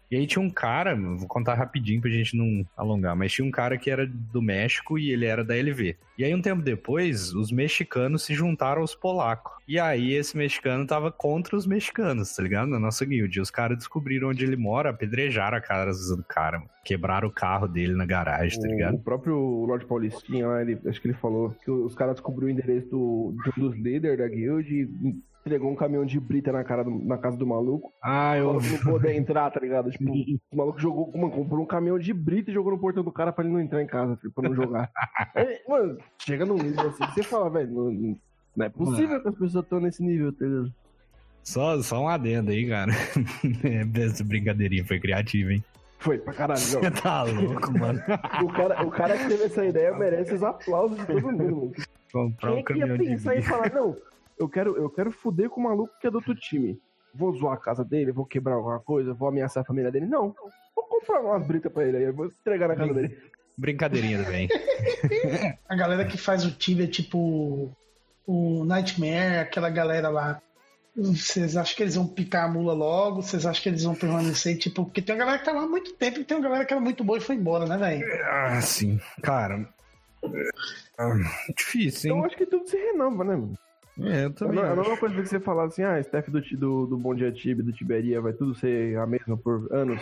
E 0.09 0.15
aí 0.15 0.25
tinha 0.25 0.41
um 0.41 0.49
cara, 0.49 0.95
vou 0.95 1.27
contar 1.27 1.55
rapidinho 1.55 2.01
pra 2.01 2.09
gente 2.09 2.35
não 2.35 2.65
alongar, 2.75 3.15
mas 3.15 3.31
tinha 3.31 3.45
um 3.45 3.51
cara 3.51 3.77
que 3.77 3.89
era 3.89 4.07
do 4.07 4.41
México 4.41 4.97
e 4.97 5.11
ele 5.11 5.25
era 5.25 5.43
da 5.43 5.55
LV. 5.55 5.95
E 6.17 6.23
aí 6.23 6.33
um 6.33 6.41
tempo 6.41 6.61
depois, 6.61 7.33
os 7.33 7.51
mexicanos 7.51 8.23
se 8.23 8.33
juntaram 8.33 8.81
aos 8.81 8.95
polacos. 8.95 9.53
E 9.67 9.77
aí 9.77 10.13
esse 10.13 10.35
mexicano 10.37 10.87
tava 10.87 11.11
contra 11.11 11.55
os 11.55 11.67
mexicanos, 11.67 12.33
tá 12.35 12.41
ligado? 12.41 12.69
Na 12.69 12.79
nossa 12.79 13.05
guild. 13.05 13.37
E 13.37 13.41
os 13.41 13.51
caras 13.51 13.77
descobriram 13.77 14.29
onde 14.29 14.43
ele 14.43 14.55
mora, 14.55 14.89
apedrejaram 14.89 15.57
a 15.57 15.61
cara 15.61 15.91
do 15.91 16.23
cara, 16.23 16.63
quebraram 16.85 17.27
o 17.27 17.31
carro 17.31 17.67
dele 17.67 17.93
na 17.93 18.05
garagem, 18.05 18.59
tá 18.59 18.67
ligado? 18.67 18.95
O, 18.95 18.99
próprio 18.99 19.37
Lord 19.65 19.85
Paulistinha 19.85 20.47
lá, 20.47 20.61
ele, 20.61 20.79
acho 20.87 21.01
que 21.01 21.07
ele 21.07 21.17
falou 21.17 21.53
que 21.63 21.69
os 21.69 21.93
caras 21.93 22.15
descobriram 22.15 22.47
o 22.47 22.51
endereço 22.51 22.87
do, 22.87 23.35
de 23.43 23.59
um 23.59 23.69
dos 23.69 23.77
líderes 23.77 24.17
da 24.17 24.27
guild 24.27 24.73
e 24.73 24.87
entregou 25.47 25.71
um 25.71 25.75
caminhão 25.75 26.05
de 26.05 26.19
brita 26.19 26.51
na, 26.51 26.63
cara 26.63 26.83
do, 26.83 26.91
na 26.91 27.17
casa 27.17 27.37
do 27.37 27.47
maluco. 27.47 27.91
Ah, 28.03 28.37
eu. 28.37 28.53
Não 28.53 28.61
poder 28.83 29.15
entrar, 29.17 29.49
tá 29.49 29.59
ligado? 29.59 29.89
Tipo, 29.89 30.11
o 30.11 30.55
maluco 30.55 30.79
jogou, 30.79 31.11
mano, 31.15 31.31
comprou 31.31 31.63
um 31.63 31.65
caminhão 31.65 31.97
de 31.97 32.13
brita 32.13 32.51
e 32.51 32.53
jogou 32.53 32.73
no 32.73 32.79
portão 32.79 33.03
do 33.03 33.11
cara 33.11 33.31
pra 33.31 33.43
ele 33.43 33.53
não 33.53 33.59
entrar 33.59 33.81
em 33.81 33.87
casa, 33.87 34.15
tipo, 34.17 34.31
pra 34.33 34.49
não 34.49 34.55
jogar. 34.55 34.91
Aí, 35.33 35.59
mano, 35.67 35.97
chega 36.19 36.45
num 36.45 36.57
nível 36.57 36.89
assim, 36.89 37.05
você 37.05 37.23
fala, 37.23 37.49
velho, 37.49 37.71
não, 37.71 38.17
não, 38.55 38.65
é 38.65 38.69
possível 38.69 39.09
mano. 39.09 39.21
que 39.21 39.27
as 39.29 39.35
pessoas 39.35 39.63
estão 39.63 39.79
nesse 39.79 40.03
nível, 40.03 40.33
tá 40.33 40.45
ligado? 40.45 40.73
Só, 41.43 41.81
só 41.81 42.01
um 42.01 42.09
adendo 42.09 42.51
aí, 42.51 42.67
cara. 42.67 42.91
Essa 43.95 44.21
brincadeirinha 44.21 44.85
foi 44.85 44.99
criativa, 44.99 45.53
hein? 45.53 45.63
Foi, 45.97 46.17
pra 46.17 46.33
caralho. 46.33 46.59
Você 46.59 46.91
tá 46.91 47.23
louco, 47.23 47.71
mano. 47.79 47.99
o, 48.43 48.47
cara, 48.49 48.85
o 48.85 48.91
cara 48.91 49.17
que 49.17 49.27
teve 49.29 49.43
essa 49.45 49.65
ideia 49.65 49.97
merece 49.97 50.33
os 50.33 50.43
aplausos 50.43 50.97
de 50.97 51.05
todo 51.05 51.31
mundo. 51.31 51.71
Comprar 52.11 52.51
Quem 52.51 52.59
um 52.59 52.63
caminhão 52.63 52.87
ia 52.89 52.97
pensar 52.97 53.35
e 53.37 53.41
falar, 53.41 53.73
não, 53.73 53.95
eu 54.39 54.47
quero, 54.49 54.77
eu 54.77 54.89
quero 54.89 55.11
fuder 55.11 55.49
com 55.49 55.59
o 55.61 55.63
maluco 55.63 55.93
que 55.99 56.07
é 56.07 56.11
do 56.11 56.17
outro 56.17 56.35
time. 56.35 56.79
Vou 57.13 57.33
zoar 57.33 57.53
a 57.53 57.61
casa 57.61 57.83
dele, 57.83 58.11
vou 58.11 58.25
quebrar 58.25 58.55
alguma 58.55 58.79
coisa, 58.79 59.13
vou 59.13 59.27
ameaçar 59.27 59.63
a 59.63 59.65
família 59.65 59.91
dele. 59.91 60.05
Não, 60.05 60.35
vou 60.75 60.85
comprar 60.85 61.21
umas 61.21 61.45
britas 61.45 61.71
pra 61.71 61.85
ele 61.85 61.97
aí, 61.97 62.11
vou 62.11 62.25
entregar 62.27 62.67
na 62.67 62.75
casa 62.75 62.93
dele. 62.93 63.17
Brincadeirinha 63.57 64.23
também. 64.23 64.47
a 65.67 65.75
galera 65.75 66.05
que 66.05 66.17
faz 66.17 66.45
o 66.45 66.51
Tibia, 66.51 66.87
tipo 66.87 67.71
o 68.27 68.65
Nightmare, 68.65 69.39
aquela 69.39 69.69
galera 69.69 70.09
lá. 70.09 70.41
Vocês 70.95 71.55
acham 71.55 71.75
que 71.75 71.83
eles 71.83 71.95
vão 71.95 72.07
picar 72.07 72.45
a 72.45 72.47
mula 72.51 72.73
logo? 72.73 73.21
Vocês 73.21 73.45
acham 73.45 73.61
que 73.61 73.69
eles 73.69 73.83
vão 73.83 73.95
permanecer? 73.95 74.57
Tipo, 74.57 74.83
porque 74.85 75.01
tem 75.01 75.13
uma 75.15 75.19
galera 75.19 75.39
que 75.39 75.45
tá 75.45 75.51
lá 75.51 75.61
há 75.61 75.67
muito 75.67 75.93
tempo 75.93 76.19
e 76.19 76.23
tem 76.23 76.37
uma 76.37 76.43
galera 76.43 76.65
que 76.65 76.73
era 76.73 76.81
muito 76.81 77.03
boa 77.03 77.17
e 77.19 77.21
foi 77.21 77.35
embora, 77.35 77.67
né, 77.67 77.77
velho? 77.77 78.05
Ah, 78.25 78.59
sim. 78.61 78.99
Cara. 79.21 79.69
ah, 80.97 81.13
difícil, 81.55 82.11
Eu 82.11 82.17
hein? 82.17 82.25
acho 82.25 82.35
que 82.35 82.47
tudo 82.47 82.67
se 82.67 82.77
renova, 82.77 83.23
né, 83.23 83.35
mano? 83.35 83.57
É, 83.99 84.25
eu 84.25 84.27
É 84.27 84.29
também. 84.29 84.59
a 84.59 84.67
acho. 84.67 84.75
mesma 84.81 84.97
coisa 84.97 85.15
que 85.15 85.25
você 85.27 85.39
falar 85.39 85.65
assim, 85.65 85.83
ah, 85.83 85.99
staff 85.99 86.29
do, 86.29 86.39
do, 86.41 86.85
do 86.87 86.97
Bom 86.97 87.15
Dia 87.15 87.31
Tibe, 87.31 87.63
do 87.63 87.71
Tiberia, 87.73 88.21
vai 88.21 88.33
tudo 88.33 88.53
ser 88.55 88.97
a 88.97 89.05
mesma 89.07 89.35
por 89.37 89.67
anos. 89.73 90.01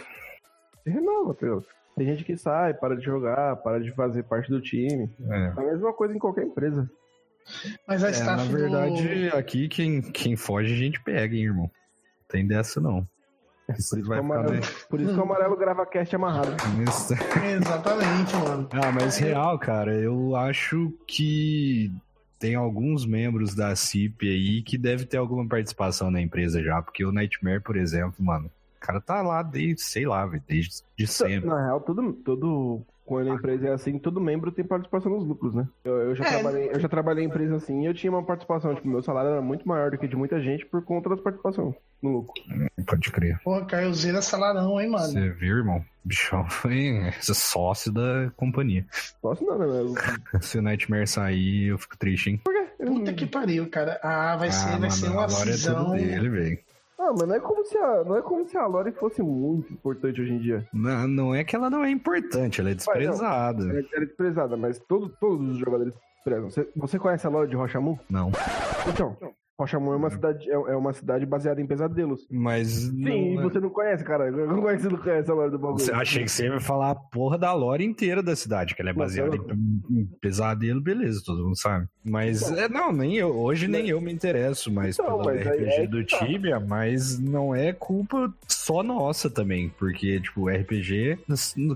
Se 0.84 0.90
renova, 0.90 1.34
pelo. 1.34 1.64
Tem 1.96 2.06
gente 2.08 2.24
que 2.25 2.36
sai, 2.36 2.74
para 2.74 2.96
de 2.98 3.04
jogar, 3.06 3.56
para 3.58 3.80
de 3.80 3.92
fazer 3.94 4.24
parte 4.24 4.50
do 4.50 4.60
time. 4.60 5.10
É. 5.30 5.36
É 5.46 5.48
a 5.62 5.62
mesma 5.74 5.94
coisa 5.94 6.14
em 6.14 6.20
qualquer 6.20 6.46
empresa. 6.46 6.90
Mas 7.88 8.04
a 8.04 8.08
É, 8.08 8.12
staff 8.12 8.44
na 8.52 8.58
verdade, 8.58 9.30
aqui 9.34 9.68
quem, 9.70 10.02
quem 10.02 10.36
foge 10.36 10.74
a 10.74 10.78
gente 10.78 11.02
pega, 11.02 11.34
hein, 11.36 11.44
irmão. 11.46 11.72
Tem 12.28 12.46
dessa 12.46 12.82
não. 12.82 13.08
Isso 13.78 14.00
vai 14.04 14.20
amarelo- 14.20 14.62
por 14.90 15.00
isso 15.00 15.14
que 15.14 15.20
o 15.20 15.24
amarelo 15.24 15.56
grava 15.58 15.86
cast 15.86 16.16
amarrado. 16.16 16.56
Isso- 16.88 17.16
do... 17.16 17.46
Exatamente, 17.46 18.36
mano. 18.36 18.70
Ah, 18.74 18.92
mas 18.92 19.18
real, 19.18 19.58
cara, 19.58 19.94
eu 19.94 20.36
acho 20.36 20.92
que 21.08 21.92
tem 22.46 22.54
alguns 22.54 23.08
membros 23.08 23.56
da 23.56 23.75
CIP 23.75 24.30
aí 24.30 24.62
que 24.62 24.78
deve 24.78 25.04
ter 25.04 25.18
alguma 25.18 25.48
participação 25.48 26.12
na 26.12 26.22
empresa 26.22 26.62
já, 26.62 26.80
porque 26.80 27.04
o 27.04 27.12
Nightmare, 27.12 27.60
por 27.60 27.75
exemplo, 27.75 28.24
mano, 28.24 28.52
o 28.78 28.80
cara 28.80 29.02
tá 29.02 29.20
lá 29.24 29.42
desde, 29.42 29.82
sei 29.82 30.06
lá, 30.06 30.28
desde 30.48 30.84
de 30.96 31.08
sempre. 31.08 31.50
Na 31.50 31.66
real, 31.66 31.82
todo, 31.82 32.14
todo. 32.14 32.82
Quando 33.06 33.32
a 33.32 33.36
empresa 33.36 33.68
é 33.68 33.72
assim, 33.72 34.00
todo 34.00 34.20
membro 34.20 34.52
tem 34.52 34.66
participação 34.66 35.12
nos 35.12 35.28
lucros, 35.28 35.54
né? 35.54 35.68
Eu, 35.84 35.94
eu 36.10 36.16
já, 36.16 36.26
É. 36.26 36.30
trabalhei, 36.32 36.70
eu 36.74 36.80
já 36.80 36.90
trabalhei 36.90 37.24
em 37.24 37.28
empresa 37.28 37.56
assim 37.58 37.84
e 37.84 37.86
eu 37.86 37.94
tinha 37.94 38.12
uma 38.12 38.24
participação. 38.24 38.74
Tipo, 38.74 38.88
meu 38.88 39.04
salário 39.04 39.30
era 39.32 39.42
muito 39.42 39.68
maior 39.68 39.92
do 39.92 39.98
que 39.98 40.08
de 40.08 40.16
muita 40.16 40.42
gente 40.42 40.66
por 40.66 40.84
conta 40.84 41.10
das 41.10 41.20
participações 41.22 41.76
no 42.02 42.12
lucro. 42.12 42.34
Pode 42.88 43.12
crer. 43.12 43.40
Porra, 43.44 43.64
Caiozeira 43.66 44.22
salarão, 44.24 44.82
hein, 44.82 44.90
mano? 44.90 45.06
Você 45.06 45.30
viu, 45.30 45.58
irmão? 45.58 45.78
O 46.04 46.08
bichão 46.08 46.46
foi 46.50 47.12
sócio 47.22 47.92
da 47.94 48.32
companhia. 48.36 48.86
Posso 49.22 49.44
não, 49.46 49.58
né? 49.60 49.94
Se 50.42 50.58
o 50.58 50.62
Nightmare 50.64 51.08
sair, 51.08 51.68
eu 51.68 51.78
fico 51.78 51.98
triste, 51.98 52.32
hein? 52.32 52.42
Puta 52.78 53.14
que 53.14 53.26
pariu, 53.28 53.70
cara. 53.70 54.00
Ah, 54.04 54.36
vai 54.36 54.52
ser, 54.52 54.66
ah, 54.68 54.72
vai 54.72 54.80
mano, 54.80 54.92
ser 54.92 55.10
uma 55.10 55.26
é 55.26 55.30
cisão. 55.30 55.86
tudo 55.86 55.98
dele, 55.98 56.30
velho. 56.30 56.60
Ah, 57.06 57.14
mas 57.14 57.28
não 57.28 57.36
é 57.36 57.40
como 57.40 57.64
se 57.64 57.78
a, 57.78 58.04
não 58.04 58.18
é 58.18 58.22
como 58.24 58.48
se 58.48 58.58
a 58.58 58.66
Lore 58.66 58.92
fosse 58.94 59.22
muito 59.22 59.72
importante 59.72 60.20
hoje 60.20 60.34
em 60.34 60.40
dia. 60.40 60.68
Não, 60.74 61.08
não 61.08 61.36
é 61.36 61.44
que 61.44 61.56
ela 61.56 61.70
não 61.70 61.84
é 61.84 61.92
importante, 61.92 62.60
ela 62.60 62.72
é 62.72 62.74
desprezada. 62.74 63.62
Ela 63.62 63.74
ela 63.74 64.04
é 64.04 64.06
desprezada, 64.06 64.58
mas 64.58 64.80
todo, 64.80 65.10
todos 65.20 65.52
os 65.52 65.58
jogadores 65.60 65.94
desprezam. 66.16 66.50
Você, 66.50 66.68
você 66.76 66.98
conhece 66.98 67.28
a 67.28 67.30
Lore 67.30 67.48
de 67.48 67.56
Rochamu? 67.56 68.00
Não. 68.10 68.32
Então, 68.88 69.16
Rochamu 69.58 69.94
é 69.94 69.96
uma 69.96 70.10
cidade, 70.10 70.50
é, 70.50 70.54
é 70.54 70.76
uma 70.76 70.92
cidade 70.92 71.26
baseada 71.26 71.62
em 71.62 71.66
pesadelos. 71.68 72.28
Mas. 72.30 72.68
Sim, 72.68 73.36
não, 73.36 73.40
é- 73.40 73.44
você 73.44 73.60
não 73.60 73.70
conhece, 73.70 74.04
cara. 74.04 74.30
Como 74.32 74.70
é 74.70 74.76
que 74.76 74.82
você 74.82 74.90
não 74.90 74.98
conhece 74.98 75.32
a 75.32 75.34
Lore 75.34 75.52
do 75.52 75.58
bagulho? 75.60 75.80
Você- 75.80 75.94
Achei 75.94 76.24
que 76.26 76.32
você 76.32 76.48
ia 76.48 76.60
falar 76.60 76.92
a 76.92 76.96
porra 76.96 77.38
da 77.38 77.54
lore 77.54 77.86
inteira 77.86 78.22
da 78.22 78.36
cidade, 78.36 78.76
que 78.76 78.82
ela 78.82 78.90
é 78.90 78.94
Não, 78.94 79.00
baseada 79.00 79.36
eu- 79.36 79.46
em, 79.56 80.02
em 80.02 80.06
pesadelo, 80.20 80.82
beleza, 80.82 81.22
todo 81.26 81.44
mundo 81.44 81.58
sabe. 81.58 81.88
Mas, 82.04 82.52
é, 82.52 82.68
não, 82.68 82.92
nem 82.92 83.16
eu, 83.18 83.30
hoje 83.36 83.68
nem 83.68 83.88
eu 83.90 84.00
me 84.02 84.12
interesso 84.14 84.72
mais 84.72 85.00
Então, 85.00 85.06
pelo 85.20 85.26
mas 85.26 85.42
RPG 85.48 85.70
aí 85.72 85.88
do 85.88 86.06
tá. 86.06 86.26
Tibia, 86.26 86.60
mas 86.60 87.18
não 87.18 87.56
é 87.56 87.72
culpa 87.74 88.32
só 88.48 88.84
nossa 88.84 89.30
também, 89.30 89.70
porque, 89.80 90.20
tipo, 90.20 90.50
RPG, 90.50 91.18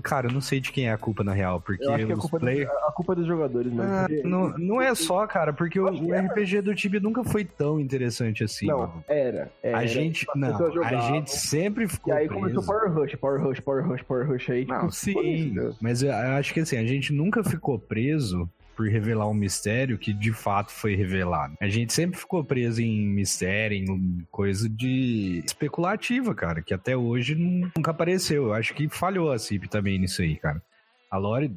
cara, 0.02 0.28
eu 0.28 0.32
não 0.32 0.40
sei 0.40 0.60
de 0.60 0.70
quem 0.70 0.88
é 0.88 0.92
a 0.92 0.98
culpa 0.98 1.24
na 1.24 1.32
real, 1.32 1.60
porque 1.60 1.84
Eu 1.84 1.94
acho 1.94 2.06
que 2.06 2.12
é 2.12 2.14
a 2.14 2.18
culpa, 2.18 2.38
play- 2.38 2.64
dos, 2.64 2.74
a 2.74 2.92
culpa 2.92 3.12
é 3.12 3.16
dos 3.16 3.26
jogadores, 3.26 3.72
mesmo. 3.72 3.90
Ah, 3.90 4.06
porque- 4.06 4.22
não, 4.28 4.48
não 4.58 4.82
é 4.82 4.94
só, 4.94 5.26
cara, 5.26 5.52
porque 5.52 5.80
o, 5.80 5.90
o 5.90 6.14
é. 6.14 6.20
RPG 6.20 6.60
do 6.60 6.74
Tibia 6.74 7.00
nunca 7.00 7.24
foi 7.24 7.44
tão 7.44 7.69
interessante 7.78 8.42
assim. 8.42 8.66
não, 8.66 8.78
mano. 8.80 9.04
era, 9.06 9.52
era. 9.62 9.78
A 9.78 9.86
gente, 9.86 10.26
As 10.28 10.40
não, 10.40 10.50
pessoas 10.52 10.70
a 10.70 10.74
jogavam, 10.74 11.14
gente 11.14 11.30
sempre 11.30 11.84
E 11.84 11.88
ficou 11.88 12.12
aí 12.14 12.26
preso. 12.26 12.40
começou 12.42 12.62
Power 12.64 12.92
Rush, 12.92 13.14
Power 13.16 13.40
Rush, 13.42 13.60
Power 13.60 13.86
Rush, 13.86 14.02
Power 14.02 14.26
Rush 14.28 14.50
aí. 14.50 14.64
Não, 14.64 14.80
tipo, 14.88 14.92
sim. 14.92 15.12
foda-se. 15.54 15.78
Mas 15.80 16.02
eu 16.02 16.12
acho 16.12 16.54
que 16.54 16.60
assim, 16.60 16.76
a 16.78 16.84
gente 16.86 17.12
nunca 17.12 17.44
ficou 17.44 17.78
preso 17.78 18.48
por 18.76 18.88
revelar 18.88 19.28
um 19.28 19.34
mistério 19.34 19.98
que 19.98 20.10
de 20.10 20.32
fato 20.32 20.72
foi 20.72 20.94
revelado. 20.94 21.54
A 21.60 21.68
gente 21.68 21.92
sempre 21.92 22.18
ficou 22.18 22.42
preso 22.42 22.80
em 22.80 23.06
mistério, 23.06 23.76
em 23.76 24.26
coisa 24.30 24.66
de 24.70 25.42
especulativa, 25.44 26.34
cara, 26.34 26.62
que 26.62 26.72
até 26.72 26.96
hoje 26.96 27.34
nu- 27.34 27.70
nunca 27.76 27.90
apareceu. 27.90 28.44
Eu 28.46 28.52
acho 28.54 28.72
que 28.72 28.88
falhou 28.88 29.30
a 29.32 29.38
CIP 29.38 29.68
também 29.68 29.98
nisso 29.98 30.22
aí, 30.22 30.36
cara. 30.36 30.62
A 31.10 31.18
lore, 31.18 31.54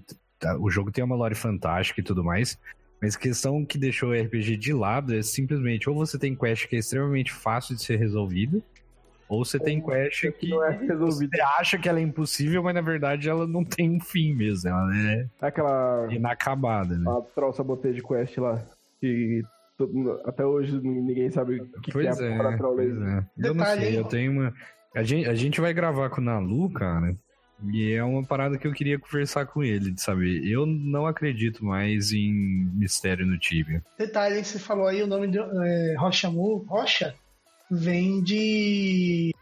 o 0.60 0.70
jogo 0.70 0.92
tem 0.92 1.02
uma 1.02 1.16
lore 1.16 1.36
fantástica 1.36 2.02
e 2.02 2.04
tudo 2.04 2.24
mais, 2.26 2.60
mas 3.04 3.18
a 3.18 3.20
questão 3.20 3.66
que 3.66 3.78
deixou 3.78 4.12
o 4.12 4.14
RPG 4.14 4.56
de 4.56 4.72
lado 4.72 5.14
é 5.14 5.22
simplesmente 5.22 5.90
ou 5.90 5.96
você 5.98 6.18
tem 6.18 6.34
quest 6.34 6.70
que 6.70 6.78
é 6.78 6.80
extremamente 6.80 7.34
fácil 7.34 7.76
de 7.76 7.84
ser 7.84 7.98
resolvida, 7.98 8.62
ou 9.28 9.44
você 9.44 9.60
tem 9.60 9.82
quest 9.82 10.32
que 10.40 10.48
Não 10.48 10.64
é 10.64 10.70
resolvido. 10.70 11.30
você 11.36 11.42
acha 11.42 11.78
que 11.78 11.90
ela 11.90 12.00
é 12.00 12.02
impossível, 12.02 12.64
mas 12.64 12.74
na 12.74 12.80
verdade 12.80 13.28
ela 13.28 13.46
não 13.46 13.62
tem 13.66 13.94
um 13.94 14.00
fim 14.00 14.34
mesmo. 14.34 14.70
Ela 14.70 14.96
é 14.96 15.28
Aquela 15.42 16.08
inacabada, 16.14 16.98
né? 16.98 17.04
a 17.12 17.20
troll 17.36 17.52
saboteio 17.52 17.94
de 17.94 18.02
quest 18.02 18.38
lá. 18.38 18.64
Que 19.02 19.42
até 20.24 20.46
hoje 20.46 20.80
ninguém 20.82 21.30
sabe 21.30 21.60
o 21.60 21.66
que, 21.66 21.82
que 21.82 21.92
pois 21.92 22.22
é 22.22 22.30
é, 22.30 22.40
a 22.40 22.54
é. 22.54 23.26
Eu 23.38 23.54
não 23.54 23.66
sei, 23.66 23.90
hein? 23.90 23.96
eu 23.96 24.06
tenho 24.06 24.32
uma. 24.32 24.54
A 24.96 25.04
gente, 25.04 25.28
a 25.28 25.36
gente 25.36 25.60
vai 25.60 25.74
gravar 25.74 26.10
com 26.10 26.22
o 26.22 26.24
Nalu, 26.24 26.72
cara. 26.72 27.14
E 27.72 27.94
é 27.94 28.04
uma 28.04 28.24
parada 28.24 28.58
que 28.58 28.68
eu 28.68 28.74
queria 28.74 29.00
conversar 29.00 29.46
com 29.46 29.64
ele, 29.64 29.92
de 29.92 30.02
saber. 30.02 30.46
Eu 30.46 30.66
não 30.66 31.06
acredito 31.08 31.64
mais 31.64 32.12
em 32.12 32.34
mistério 32.76 33.26
no 33.26 33.38
Tibia. 33.38 33.84
Detalhe, 33.98 34.44
você 34.44 34.60
falou 34.60 34.88
aí 34.88 35.02
o 35.02 35.08
nome 35.08 35.28
de 35.28 35.40
é, 35.40 35.96
Rochamu, 35.98 36.66
Rocha, 36.68 37.16
vem 37.70 38.22
de 38.22 39.34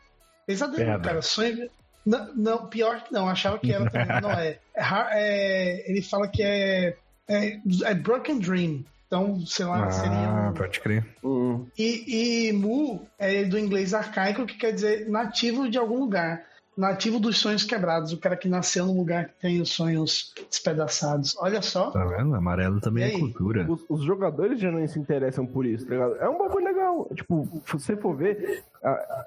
pesadelo, 0.45 0.77
Pedra. 0.77 0.99
cara. 0.99 1.21
Sonho. 1.21 1.69
Não, 2.05 2.33
não, 2.35 2.65
pior 2.67 3.03
que 3.03 3.13
não, 3.13 3.29
achava 3.29 3.59
que 3.59 3.71
era 3.71 3.89
também, 3.89 4.21
não 4.21 4.31
é. 4.31 4.57
É 4.75 4.83
é- 5.13 5.91
ele 5.91 6.01
fala 6.01 6.27
que 6.27 6.41
é, 6.41 6.95
é, 7.27 7.59
é 7.83 7.93
Broken 7.93 8.39
Dream. 8.39 8.83
Então, 9.05 9.45
sei 9.45 9.65
lá, 9.65 9.89
seria. 9.91 10.11
Ah, 10.29 10.49
um- 10.49 10.53
pode 10.53 10.79
crer. 10.79 11.05
Hum. 11.23 11.67
E, 11.77 12.47
e 12.47 12.53
Mu 12.53 13.05
é 13.19 13.43
do 13.43 13.59
inglês 13.59 13.93
arcaico, 13.93 14.45
que 14.45 14.57
quer 14.57 14.71
dizer 14.71 15.09
nativo 15.09 15.69
de 15.69 15.77
algum 15.77 15.99
lugar. 15.99 16.41
Nativo 16.77 17.19
dos 17.19 17.37
sonhos 17.37 17.63
quebrados. 17.63 18.13
O 18.13 18.17
cara 18.17 18.37
que 18.37 18.47
nasceu 18.47 18.85
num 18.85 18.97
lugar 18.97 19.27
que 19.27 19.41
tem 19.41 19.61
os 19.61 19.69
sonhos 19.69 20.33
despedaçados. 20.49 21.35
Olha 21.39 21.61
só. 21.61 21.91
Tá 21.91 22.03
vendo? 22.05 22.33
Amarelo 22.33 22.79
também 22.79 23.03
E 23.03 23.07
é 23.07 23.13
aí? 23.13 23.19
cultura. 23.19 23.69
Os, 23.69 23.83
os 23.89 24.03
jogadores 24.03 24.59
já 24.59 24.71
não 24.71 24.87
se 24.87 24.97
interessam 24.97 25.45
por 25.45 25.65
isso, 25.65 25.85
tá 25.85 25.91
ligado? 25.93 26.15
É 26.15 26.29
um 26.29 26.37
bagulho 26.37 26.65
legal. 26.65 27.09
Tipo, 27.13 27.47
se 27.65 27.73
você 27.73 27.97
for 27.97 28.15
ver, 28.15 28.63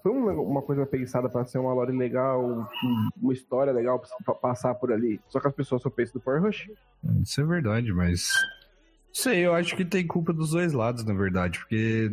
foi 0.02 0.10
uma, 0.12 0.62
coisa 0.62 0.86
pensada 0.86 1.28
pra 1.28 1.44
ser 1.44 1.58
uma 1.58 1.74
lore 1.74 1.96
legal, 1.96 2.42
um- 2.44 2.66
uma 3.22 3.32
história 3.32 3.72
legal 3.72 4.02
pra 4.24 4.34
passar 4.34 4.74
por 4.74 4.90
ali. 4.90 5.20
Só 5.28 5.38
que 5.38 5.46
as 5.48 5.54
pessoas 5.54 5.82
só 5.82 5.90
pensam 5.90 6.14
do 6.14 6.20
Power 6.20 6.42
Rush. 6.42 6.70
Isso 7.22 7.40
é 7.40 7.44
verdade, 7.44 7.92
mas. 7.92 8.30
Sei, 9.12 9.46
eu 9.46 9.54
acho 9.54 9.76
que 9.76 9.84
tem 9.84 10.06
culpa 10.06 10.32
dos 10.32 10.50
dois 10.50 10.72
lados, 10.72 11.04
na 11.04 11.14
verdade, 11.14 11.58
porque 11.60 12.10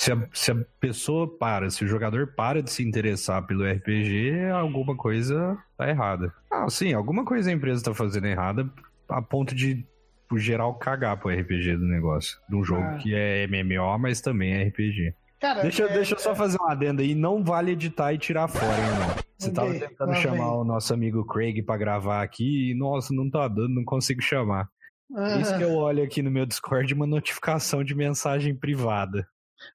se 0.00 0.10
a, 0.12 0.28
se 0.32 0.50
a 0.50 0.56
pessoa 0.80 1.28
para, 1.38 1.68
se 1.68 1.84
o 1.84 1.86
jogador 1.86 2.28
para 2.34 2.62
de 2.62 2.70
se 2.70 2.82
interessar 2.82 3.46
pelo 3.46 3.64
RPG, 3.70 4.48
alguma 4.50 4.96
coisa 4.96 5.58
tá 5.76 5.88
errada. 5.90 6.32
Ah, 6.50 6.68
sim, 6.70 6.94
alguma 6.94 7.22
coisa 7.22 7.50
a 7.50 7.52
empresa 7.52 7.84
tá 7.84 7.92
fazendo 7.92 8.26
errada 8.26 8.66
a 9.10 9.20
ponto 9.20 9.54
de 9.54 9.84
o 10.32 10.38
geral 10.38 10.72
cagar 10.76 11.18
pro 11.18 11.28
RPG 11.28 11.76
do 11.76 11.84
negócio. 11.84 12.38
De 12.48 12.56
um 12.56 12.64
jogo 12.64 12.82
Ah. 12.82 12.96
que 12.96 13.14
é 13.14 13.44
MMO, 13.46 13.98
mas 13.98 14.22
também 14.22 14.54
é 14.54 14.62
RPG. 14.68 15.12
Cara, 15.38 15.60
Deixa, 15.62 15.84
é- 15.84 15.92
deixa 15.92 16.14
eu 16.14 16.18
só 16.18 16.34
fazer 16.34 16.56
uma 16.58 16.72
adenda 16.72 17.02
aí, 17.02 17.14
não 17.14 17.44
vale 17.44 17.72
editar 17.72 18.12
e 18.14 18.18
tirar 18.18 18.48
fora, 18.48 18.78
hein, 18.78 18.88
irmão. 18.92 19.16
Você 19.38 19.52
tava 19.52 19.74
tentando 19.74 20.14
chamar 20.14 20.52
o 20.54 20.64
nosso 20.64 20.94
amigo 20.94 21.26
Craig 21.26 21.62
pra 21.62 21.76
gravar 21.76 22.22
aqui 22.22 22.70
e, 22.70 22.74
nossa, 22.74 23.12
não 23.14 23.28
tá 23.28 23.46
dando, 23.48 23.68
não 23.74 23.84
consigo 23.84 24.22
chamar. 24.22 24.66
Ah, 25.14 25.36
Isso 25.40 25.56
que 25.58 25.64
eu 25.64 25.74
olho 25.74 26.02
aqui 26.02 26.22
no 26.22 26.30
meu 26.30 26.46
Discord, 26.46 26.94
uma 26.94 27.06
notificação 27.06 27.82
de 27.84 27.94
mensagem 27.94 28.54
privada. 28.54 29.26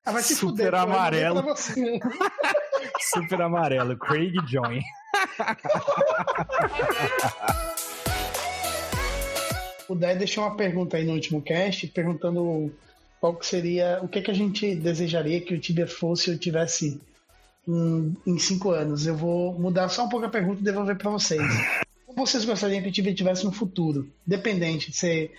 Ah, 0.05 0.11
vai 0.11 0.23
se 0.23 0.35
super 0.35 0.65
fuder, 0.65 0.75
amarelo. 0.75 1.43
Super 2.99 3.41
amarelo, 3.41 3.97
Craig 3.97 4.33
Join. 4.47 4.81
O 9.87 9.95
Dé 9.95 10.15
deixou 10.15 10.43
uma 10.43 10.55
pergunta 10.55 10.97
aí 10.97 11.05
no 11.05 11.13
último 11.13 11.41
cast, 11.41 11.87
perguntando 11.87 12.73
qual 13.19 13.35
que 13.35 13.45
seria, 13.45 13.99
o 14.01 14.07
que, 14.07 14.21
que 14.21 14.31
a 14.31 14.33
gente 14.33 14.75
desejaria 14.75 15.41
que 15.41 15.53
o 15.53 15.59
Tibia 15.59 15.87
fosse 15.87 16.31
ou 16.31 16.37
tivesse 16.37 16.99
em, 17.67 18.15
em 18.25 18.37
cinco 18.37 18.71
anos. 18.71 19.05
Eu 19.05 19.15
vou 19.15 19.53
mudar 19.59 19.89
só 19.89 20.05
um 20.05 20.09
pouco 20.09 20.25
a 20.25 20.29
pergunta 20.29 20.61
e 20.61 20.63
devolver 20.63 20.97
para 20.97 21.11
vocês. 21.11 21.41
Como 22.05 22.25
vocês 22.25 22.45
gostariam 22.45 22.81
que 22.81 22.89
o 22.89 22.91
Tibia 22.91 23.13
tivesse 23.13 23.45
no 23.45 23.51
futuro? 23.51 24.09
Dependente 24.25 24.91
de 24.91 24.97
ser 24.97 25.31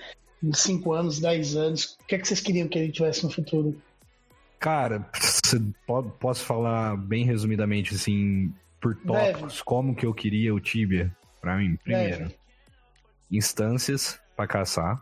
cinco 0.53 0.93
anos, 0.93 1.19
dez 1.19 1.57
anos, 1.57 1.97
o 2.01 2.07
que, 2.07 2.19
que 2.19 2.27
vocês 2.27 2.41
queriam 2.41 2.69
que 2.69 2.79
ele 2.79 2.93
tivesse 2.93 3.25
no 3.25 3.31
futuro? 3.31 3.81
Cara, 4.59 5.09
cê 5.15 5.61
po- 5.87 6.03
posso 6.03 6.45
falar 6.45 6.97
bem 6.97 7.25
resumidamente, 7.25 7.95
assim, 7.95 8.53
por 8.81 8.95
tópicos, 8.97 9.63
como 9.63 9.95
que 9.95 10.07
eu 10.07 10.15
queria 10.15 10.55
o 10.55 10.61
Tibia? 10.61 11.15
Pra 11.41 11.57
mim, 11.57 11.77
primeiro, 11.77 12.19
Deve. 12.25 12.35
instâncias 13.31 14.19
pra 14.37 14.47
caçar, 14.47 15.01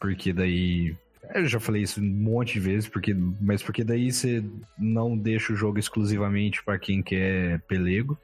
porque 0.00 0.32
daí 0.32 0.96
Eu 1.34 1.46
já 1.46 1.58
falei 1.60 1.82
isso 1.82 2.00
um 2.00 2.04
monte 2.04 2.54
de 2.54 2.60
vezes, 2.60 2.88
porque, 2.88 3.14
mas 3.40 3.62
porque 3.62 3.82
daí 3.84 4.12
você 4.12 4.44
não 4.76 5.16
deixa 5.16 5.52
o 5.52 5.56
jogo 5.56 5.78
exclusivamente 5.78 6.62
para 6.62 6.78
quem 6.78 7.02
quer 7.02 7.60
pelego. 7.62 8.18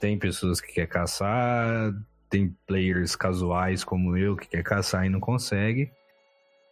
Tem 0.00 0.18
pessoas 0.18 0.60
que 0.60 0.72
quer 0.72 0.86
caçar, 0.88 1.92
tem 2.28 2.54
players 2.66 3.16
casuais 3.16 3.82
como 3.82 4.16
eu 4.16 4.36
que 4.36 4.48
quer 4.48 4.62
caçar 4.62 5.06
e 5.06 5.08
não 5.08 5.20
consegue. 5.20 5.90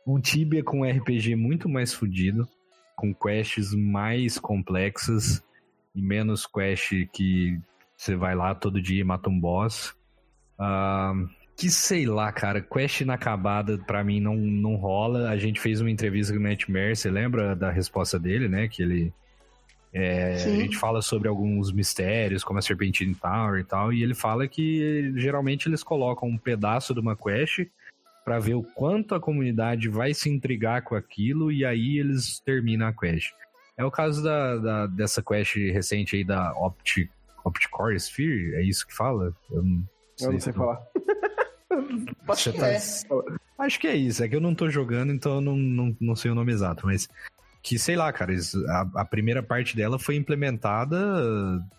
Um 0.06 0.20
Tibia 0.20 0.62
com 0.62 0.84
RPG 0.84 1.34
muito 1.36 1.68
mais 1.68 1.94
fodido, 1.94 2.46
com 2.96 3.14
quests 3.14 3.74
mais 3.74 4.38
complexas 4.38 5.44
e 5.94 6.02
menos 6.02 6.46
quest 6.46 6.92
que 7.12 7.60
você 7.96 8.16
vai 8.16 8.34
lá 8.34 8.54
todo 8.54 8.82
dia 8.82 9.00
e 9.00 9.04
mata 9.04 9.28
um 9.30 9.38
boss. 9.38 9.94
Uh, 10.58 11.28
que 11.56 11.70
sei 11.70 12.06
lá, 12.06 12.30
cara, 12.32 12.60
quest 12.60 13.00
inacabada 13.00 13.78
pra 13.78 14.04
mim 14.04 14.20
não, 14.20 14.36
não 14.36 14.76
rola. 14.76 15.30
A 15.30 15.36
gente 15.36 15.60
fez 15.60 15.80
uma 15.80 15.90
entrevista 15.90 16.32
com 16.32 16.38
o 16.38 16.42
Nightmare, 16.42 16.94
você 16.96 17.10
lembra 17.10 17.56
da 17.56 17.70
resposta 17.70 18.18
dele, 18.18 18.48
né? 18.48 18.68
Que 18.68 18.82
ele. 18.82 19.12
É, 19.92 20.34
a 20.34 20.38
gente 20.38 20.76
fala 20.76 21.00
sobre 21.00 21.26
alguns 21.26 21.72
mistérios, 21.72 22.44
como 22.44 22.58
a 22.58 22.62
Serpentine 22.62 23.14
Tower 23.14 23.60
e 23.60 23.64
tal, 23.64 23.94
e 23.94 24.02
ele 24.02 24.14
fala 24.14 24.46
que 24.46 25.10
geralmente 25.16 25.68
eles 25.68 25.82
colocam 25.82 26.28
um 26.28 26.36
pedaço 26.36 26.92
de 26.92 27.00
uma 27.00 27.16
quest 27.16 27.66
para 28.26 28.40
ver 28.40 28.54
o 28.54 28.62
quanto 28.64 29.14
a 29.14 29.20
comunidade 29.20 29.88
vai 29.88 30.12
se 30.12 30.28
intrigar 30.28 30.82
com 30.82 30.96
aquilo 30.96 31.52
e 31.52 31.64
aí 31.64 31.96
eles 31.96 32.40
terminam 32.40 32.88
a 32.88 32.92
quest. 32.92 33.32
É 33.76 33.84
o 33.84 33.90
caso 33.90 34.20
da, 34.20 34.56
da 34.56 34.86
dessa 34.88 35.22
quest 35.22 35.54
recente 35.54 36.16
aí 36.16 36.24
da 36.24 36.50
Opti, 36.54 37.08
Opticore 37.44 37.94
Sphere, 37.94 38.56
é 38.56 38.62
isso 38.64 38.84
que 38.84 38.92
fala? 38.92 39.32
Eu 39.48 39.62
não 39.62 39.88
sei, 40.16 40.26
eu 40.26 40.32
não 40.32 40.40
sei 40.40 40.52
falar. 40.52 40.82
Acho 42.28 42.52
que, 42.52 42.58
tá... 42.58 42.68
é. 42.68 42.78
Acho 43.58 43.80
que 43.80 43.86
é 43.86 43.94
isso, 43.94 44.24
é 44.24 44.28
que 44.28 44.34
eu 44.34 44.40
não 44.40 44.56
tô 44.56 44.68
jogando, 44.68 45.12
então 45.12 45.36
eu 45.36 45.40
não, 45.40 45.56
não, 45.56 45.96
não 46.00 46.16
sei 46.16 46.32
o 46.32 46.34
nome 46.34 46.52
exato, 46.52 46.84
mas 46.84 47.08
que 47.62 47.78
sei 47.78 47.94
lá, 47.94 48.12
cara, 48.12 48.32
a, 48.68 49.02
a, 49.02 49.04
primeira 49.04 49.42
parte 49.42 49.76
dela 49.76 50.00
foi 50.00 50.16
implementada 50.16 50.98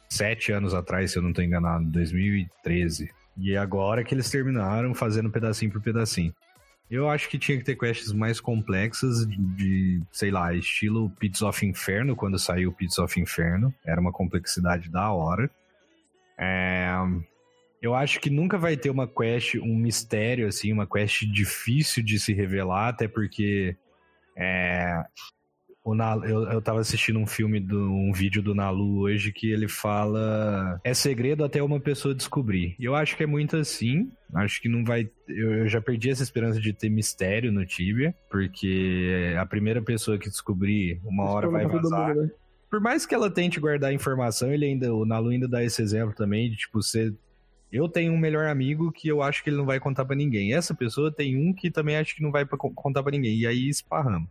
sete 0.09 0.53
anos 0.53 0.73
atrás, 0.73 1.11
se 1.11 1.17
eu 1.17 1.23
não 1.23 1.33
tô 1.33 1.41
enganado, 1.41 1.83
2013. 1.85 3.09
E 3.37 3.55
agora 3.55 4.03
que 4.03 4.13
eles 4.13 4.29
terminaram 4.29 4.93
fazendo 4.93 5.29
pedacinho 5.29 5.71
por 5.71 5.81
pedacinho. 5.81 6.33
Eu 6.89 7.09
acho 7.09 7.29
que 7.29 7.37
tinha 7.37 7.57
que 7.57 7.65
ter 7.65 7.75
quests 7.75 8.13
mais 8.13 8.39
complexas 8.39 9.27
de, 9.27 9.37
de, 9.37 10.01
sei 10.11 10.31
lá, 10.31 10.53
estilo 10.53 11.09
Pits 11.19 11.41
of 11.41 11.65
Inferno, 11.65 12.15
quando 12.15 12.39
saiu 12.39 12.71
Pits 12.71 12.97
of 12.97 13.19
Inferno. 13.19 13.73
Era 13.85 13.99
uma 13.99 14.11
complexidade 14.11 14.89
da 14.89 15.11
hora. 15.11 15.51
É, 16.37 16.89
eu 17.81 17.93
acho 17.93 18.19
que 18.19 18.29
nunca 18.29 18.57
vai 18.57 18.77
ter 18.77 18.89
uma 18.89 19.07
quest, 19.07 19.55
um 19.55 19.75
mistério, 19.75 20.47
assim, 20.47 20.71
uma 20.71 20.87
quest 20.87 21.23
difícil 21.25 22.03
de 22.03 22.19
se 22.19 22.33
revelar, 22.33 22.87
até 22.87 23.07
porque 23.07 23.75
é, 24.35 25.03
o 25.87 25.95
Nalu, 25.95 26.25
eu, 26.25 26.43
eu 26.51 26.61
tava 26.61 26.81
assistindo 26.81 27.17
um 27.17 27.25
filme, 27.25 27.61
do, 27.61 27.89
um 27.89 28.11
vídeo 28.11 28.43
do 28.43 28.53
Nalu 28.53 28.99
hoje 28.99 29.31
que 29.31 29.49
ele 29.49 29.69
fala 29.69 30.81
é 30.83 30.93
segredo 30.93 31.45
até 31.45 31.63
uma 31.63 31.79
pessoa 31.79 32.13
descobrir. 32.13 32.75
E 32.77 32.83
eu 32.83 32.93
acho 32.93 33.15
que 33.15 33.23
é 33.23 33.25
muito 33.25 33.55
assim. 33.55 34.11
Acho 34.35 34.61
que 34.61 34.67
não 34.67 34.83
vai. 34.83 35.09
Eu, 35.29 35.59
eu 35.59 35.67
já 35.69 35.79
perdi 35.79 36.09
essa 36.09 36.23
esperança 36.23 36.59
de 36.59 36.73
ter 36.73 36.89
mistério 36.89 37.53
no 37.53 37.65
Tibia, 37.65 38.13
porque 38.29 39.33
a 39.39 39.45
primeira 39.45 39.81
pessoa 39.81 40.17
que 40.17 40.29
descobrir, 40.29 40.99
uma 41.05 41.23
hora 41.23 41.49
vai 41.49 41.65
vazar. 41.65 42.09
Mundo, 42.09 42.23
né? 42.23 42.31
Por 42.69 42.81
mais 42.81 43.05
que 43.05 43.15
ela 43.15 43.31
tente 43.31 43.57
guardar 43.57 43.93
informação, 43.93 44.51
ele 44.51 44.65
ainda, 44.65 44.93
o 44.93 45.05
Nalu 45.05 45.29
ainda 45.29 45.47
dá 45.47 45.63
esse 45.63 45.81
exemplo 45.81 46.13
também 46.13 46.49
de 46.49 46.57
tipo, 46.57 46.81
você 46.81 47.13
eu 47.71 47.87
tenho 47.87 48.11
um 48.11 48.17
melhor 48.17 48.47
amigo 48.47 48.91
que 48.91 49.07
eu 49.07 49.21
acho 49.21 49.41
que 49.41 49.49
ele 49.49 49.57
não 49.57 49.65
vai 49.65 49.79
contar 49.79 50.03
para 50.03 50.17
ninguém. 50.17 50.53
Essa 50.53 50.73
pessoa 50.73 51.13
tem 51.13 51.37
um 51.37 51.53
que 51.53 51.71
também 51.71 51.95
acho 51.95 52.13
que 52.13 52.21
não 52.21 52.31
vai 52.31 52.45
contar 52.45 53.03
para 53.03 53.11
ninguém. 53.11 53.37
E 53.37 53.47
aí 53.47 53.69
esparramos. 53.69 54.29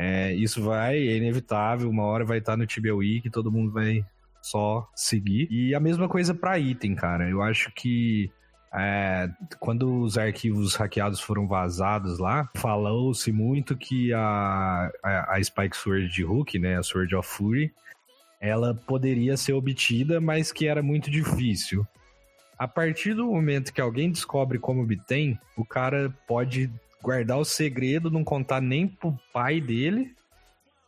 É, 0.00 0.32
isso 0.32 0.62
vai, 0.62 0.96
é 0.96 1.16
inevitável, 1.16 1.90
uma 1.90 2.04
hora 2.04 2.24
vai 2.24 2.38
estar 2.38 2.56
no 2.56 2.64
Tibia 2.64 2.94
Week, 2.94 3.28
todo 3.30 3.50
mundo 3.50 3.72
vai 3.72 4.04
só 4.40 4.88
seguir. 4.94 5.48
E 5.50 5.74
a 5.74 5.80
mesma 5.80 6.08
coisa 6.08 6.32
para 6.32 6.56
item, 6.56 6.94
cara. 6.94 7.28
Eu 7.28 7.42
acho 7.42 7.72
que 7.74 8.30
é, 8.72 9.28
quando 9.58 10.00
os 10.00 10.16
arquivos 10.16 10.76
hackeados 10.76 11.20
foram 11.20 11.48
vazados 11.48 12.20
lá, 12.20 12.48
falou-se 12.56 13.32
muito 13.32 13.76
que 13.76 14.12
a, 14.12 14.88
a, 15.02 15.34
a, 15.34 15.42
Spike 15.42 15.76
Sword 15.76 16.08
de 16.08 16.22
Hulk, 16.22 16.58
né, 16.60 16.78
a 16.78 16.82
Sword 16.84 17.16
of 17.16 17.28
Fury, 17.28 17.72
ela 18.40 18.74
poderia 18.74 19.36
ser 19.36 19.54
obtida, 19.54 20.20
mas 20.20 20.52
que 20.52 20.68
era 20.68 20.80
muito 20.80 21.10
difícil. 21.10 21.84
A 22.56 22.68
partir 22.68 23.14
do 23.14 23.26
momento 23.26 23.72
que 23.72 23.80
alguém 23.80 24.12
descobre 24.12 24.60
como 24.60 24.82
obtém, 24.82 25.36
o 25.56 25.64
cara 25.64 26.14
pode 26.26 26.70
guardar 27.02 27.38
o 27.38 27.44
segredo, 27.44 28.10
não 28.10 28.24
contar 28.24 28.60
nem 28.60 28.86
pro 28.86 29.18
pai 29.32 29.60
dele, 29.60 30.14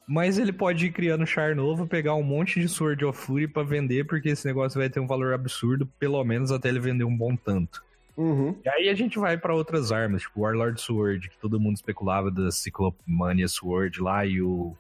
mas 0.06 0.38
ele 0.38 0.52
pode 0.52 0.86
ir 0.86 0.92
criando 0.92 1.26
char 1.26 1.54
novo, 1.54 1.86
pegar 1.86 2.14
um 2.14 2.22
monte 2.22 2.60
de 2.60 2.68
Sword 2.68 3.04
of 3.04 3.18
Fury 3.18 3.46
pra 3.46 3.62
vender, 3.62 4.04
porque 4.06 4.30
esse 4.30 4.46
negócio 4.46 4.78
vai 4.78 4.90
ter 4.90 4.98
um 4.98 5.06
valor 5.06 5.32
absurdo, 5.32 5.86
pelo 5.98 6.22
menos 6.24 6.50
até 6.50 6.68
ele 6.68 6.80
vender 6.80 7.04
um 7.04 7.16
bom 7.16 7.36
tanto. 7.36 7.82
Uhum. 8.16 8.58
E 8.64 8.68
aí 8.68 8.88
a 8.88 8.94
gente 8.94 9.18
vai 9.18 9.38
para 9.38 9.54
outras 9.54 9.92
armas, 9.92 10.22
tipo 10.22 10.40
o 10.40 10.42
Warlord 10.42 10.80
Sword, 10.80 11.30
que 11.30 11.38
todo 11.38 11.60
mundo 11.60 11.76
especulava 11.76 12.30
da 12.30 12.50
Cyclopmania 12.50 13.48
Sword 13.48 14.00
lá 14.00 14.26
e 14.26 14.42
o 14.42 14.76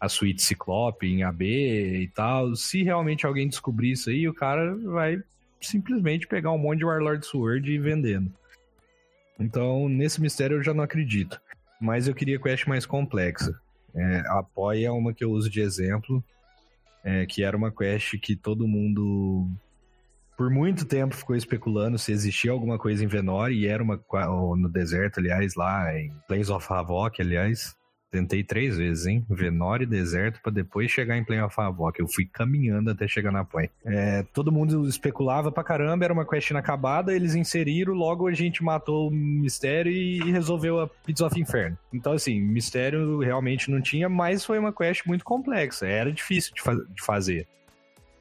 a 0.00 0.08
suíte 0.08 0.42
Ciclope 0.42 1.06
em 1.06 1.22
AB 1.22 1.44
e 1.44 2.08
tal. 2.08 2.54
Se 2.56 2.82
realmente 2.82 3.26
alguém 3.26 3.48
descobrir 3.48 3.92
isso 3.92 4.10
aí, 4.10 4.28
o 4.28 4.34
cara 4.34 4.74
vai 4.76 5.22
simplesmente 5.60 6.26
pegar 6.26 6.52
um 6.52 6.58
monte 6.58 6.78
de 6.78 6.84
Warlord 6.84 7.24
Sword 7.26 7.70
e 7.70 7.74
ir 7.74 7.78
vendendo. 7.78 8.32
Então, 9.38 9.88
nesse 9.88 10.20
mistério 10.20 10.58
eu 10.58 10.62
já 10.62 10.72
não 10.72 10.84
acredito. 10.84 11.40
Mas 11.80 12.06
eu 12.06 12.14
queria 12.14 12.40
quest 12.40 12.66
mais 12.66 12.86
complexa. 12.86 13.58
É, 13.94 14.20
a 14.26 14.40
Apoia 14.40 14.88
é 14.88 14.90
uma 14.90 15.12
que 15.12 15.24
eu 15.24 15.30
uso 15.30 15.50
de 15.50 15.60
exemplo, 15.60 16.22
é, 17.04 17.26
que 17.26 17.42
era 17.44 17.56
uma 17.56 17.70
quest 17.70 18.18
que 18.18 18.34
todo 18.34 18.66
mundo 18.66 19.48
por 20.36 20.50
muito 20.50 20.84
tempo 20.84 21.14
ficou 21.14 21.36
especulando 21.36 21.98
se 21.98 22.10
existia 22.10 22.50
alguma 22.50 22.76
coisa 22.76 23.04
em 23.04 23.08
Venor 23.08 23.52
e 23.52 23.66
era 23.66 23.82
uma 23.82 24.00
no 24.56 24.68
deserto, 24.68 25.20
aliás, 25.20 25.54
lá 25.54 25.96
em 25.96 26.12
Plains 26.26 26.50
of 26.50 26.66
Havoc, 26.68 27.20
aliás. 27.20 27.76
Tentei 28.14 28.44
três 28.44 28.78
vezes, 28.78 29.06
hein? 29.06 29.26
Venor 29.28 29.82
e 29.82 29.86
deserto 29.86 30.40
para 30.40 30.52
depois 30.52 30.88
chegar 30.88 31.18
em 31.18 31.24
Play 31.24 31.40
of 31.40 31.52
Havoc. 31.58 31.98
Eu 31.98 32.06
fui 32.06 32.24
caminhando 32.24 32.88
até 32.88 33.08
chegar 33.08 33.32
na 33.32 33.44
Point. 33.44 33.72
É, 33.84 34.22
todo 34.32 34.52
mundo 34.52 34.88
especulava 34.88 35.50
pra 35.50 35.64
caramba, 35.64 36.04
era 36.04 36.14
uma 36.14 36.24
quest 36.24 36.48
inacabada, 36.48 37.12
eles 37.12 37.34
inseriram, 37.34 37.92
logo 37.92 38.28
a 38.28 38.32
gente 38.32 38.62
matou 38.62 39.08
o 39.08 39.10
mistério 39.10 39.90
e, 39.90 40.30
resolveu 40.30 40.78
a 40.78 40.86
Pizza 40.86 41.26
of 41.26 41.40
Inferno. 41.40 41.76
Então, 41.92 42.12
assim, 42.12 42.40
mistério 42.40 43.18
realmente 43.18 43.68
não 43.68 43.80
tinha, 43.80 44.08
mas 44.08 44.44
foi 44.44 44.60
uma 44.60 44.72
quest 44.72 45.04
muito 45.06 45.24
complexa. 45.24 45.84
Era 45.84 46.12
difícil 46.12 46.54
de, 46.54 46.62
fa 46.62 46.72
de 46.72 47.02
fazer. 47.02 47.48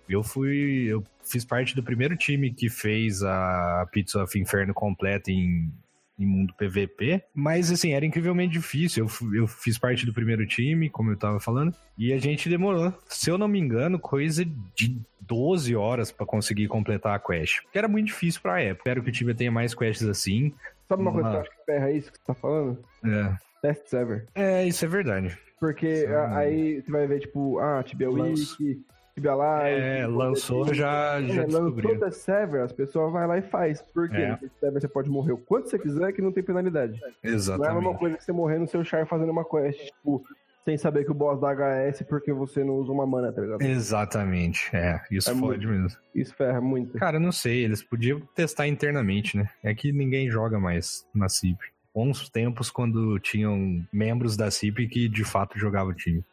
Eu 0.09 0.23
fui. 0.23 0.85
Eu 0.87 1.03
fiz 1.23 1.45
parte 1.45 1.75
do 1.75 1.83
primeiro 1.83 2.17
time 2.17 2.51
que 2.51 2.67
fez 2.67 3.21
a 3.21 3.87
Pizza 3.91 4.23
of 4.23 4.39
Inferno 4.39 4.73
completa 4.73 5.29
em 5.29 5.71
em 6.17 6.25
mundo 6.25 6.53
PVP. 6.57 7.23
Mas, 7.33 7.71
assim, 7.71 7.93
era 7.93 8.05
incrivelmente 8.05 8.53
difícil. 8.53 9.05
Eu, 9.05 9.33
eu 9.35 9.47
fiz 9.47 9.77
parte 9.77 10.05
do 10.05 10.13
primeiro 10.13 10.45
time, 10.45 10.89
como 10.89 11.11
eu 11.11 11.17
tava 11.17 11.39
falando, 11.39 11.75
e 11.97 12.13
a 12.13 12.19
gente 12.19 12.49
demorou, 12.49 12.93
se 13.07 13.29
eu 13.29 13.37
não 13.37 13.47
me 13.47 13.59
engano, 13.59 13.99
coisa 13.99 14.45
de 14.45 15.01
12 15.21 15.75
horas 15.75 16.11
para 16.11 16.25
conseguir 16.25 16.67
completar 16.67 17.15
a 17.15 17.19
quest. 17.19 17.61
Porque 17.63 17.77
era 17.77 17.87
muito 17.87 18.07
difícil 18.07 18.41
pra 18.41 18.61
época. 18.61 18.81
Espero 18.81 19.03
que 19.03 19.09
o 19.09 19.13
time 19.13 19.33
tenha 19.33 19.51
mais 19.51 19.73
quests 19.73 20.07
assim. 20.07 20.53
Sabe 20.87 21.01
uma, 21.01 21.11
uma... 21.11 21.21
coisa 21.21 21.29
que 21.29 21.35
eu 21.35 21.41
acho 21.41 21.49
que 21.51 21.65
ferra 21.65 21.91
isso 21.91 22.11
que 22.11 22.17
você 22.17 22.25
tá 22.25 22.33
falando? 22.33 22.83
É. 23.05 23.35
Test 23.61 23.93
ever. 23.93 24.27
É, 24.35 24.67
isso 24.67 24.83
é 24.83 24.87
verdade. 24.87 25.37
Porque 25.59 26.05
aí 26.31 26.81
você 26.81 26.91
vai 26.91 27.07
ver, 27.07 27.19
tipo, 27.21 27.57
ah, 27.59 27.81
Tibia 27.81 28.11
Wiki, 28.11 28.83
Tibia 29.15 29.35
Live. 29.35 29.81
É, 29.81 30.07
lançou, 30.07 30.73
já, 30.73 31.21
já 31.21 31.43
é, 31.43 31.45
Lançou 31.45 31.99
da 31.99 32.11
Sever, 32.11 32.63
as 32.63 32.71
pessoas 32.71 33.11
vão 33.11 33.27
lá 33.27 33.37
e 33.37 33.41
faz. 33.43 33.81
Por 33.81 34.09
quê? 34.09 34.17
É. 34.17 34.39
Sever 34.59 34.81
você 34.81 34.87
pode 34.87 35.09
morrer 35.09 35.33
o 35.33 35.37
quanto 35.37 35.69
você 35.69 35.77
quiser 35.77 36.11
que 36.13 36.21
não 36.21 36.31
tem 36.31 36.43
penalidade. 36.43 36.99
Exatamente. 37.23 37.69
Não 37.69 37.77
é 37.77 37.79
uma 37.79 37.97
coisa 37.97 38.17
que 38.17 38.23
você 38.23 38.31
morrer 38.31 38.57
no 38.57 38.67
seu 38.67 38.83
char 38.83 39.05
fazendo 39.05 39.31
uma 39.31 39.45
quest, 39.45 39.85
tipo, 39.85 40.25
sem 40.65 40.77
saber 40.77 41.03
que 41.03 41.11
o 41.11 41.13
boss 41.13 41.39
dá 41.39 41.53
HS 41.53 42.03
porque 42.07 42.31
você 42.31 42.63
não 42.63 42.75
usa 42.75 42.91
uma 42.91 43.05
mana, 43.05 43.31
tá 43.31 43.41
ligado? 43.41 43.61
Exatamente, 43.61 44.69
é. 44.75 44.99
Isso 45.11 45.29
é 45.29 45.35
fode 45.35 45.67
muito, 45.67 45.81
mesmo. 45.81 45.99
Isso 46.15 46.33
ferra 46.35 46.61
muito. 46.61 46.97
Cara, 46.97 47.19
não 47.19 47.31
sei, 47.31 47.63
eles 47.63 47.83
podiam 47.83 48.21
testar 48.33 48.67
internamente, 48.67 49.37
né? 49.37 49.49
É 49.61 49.75
que 49.75 49.91
ninguém 49.91 50.29
joga 50.29 50.59
mais 50.59 51.05
na 51.13 51.29
CIP. 51.29 51.59
Bons 51.93 52.27
tempos 52.29 52.71
quando 52.71 53.19
tinham 53.19 53.85
membros 53.91 54.35
da 54.35 54.49
CIP 54.49 54.87
que 54.87 55.07
de 55.07 55.23
fato 55.23 55.59
jogavam 55.59 55.91
o 55.91 55.95
time. 55.95 56.23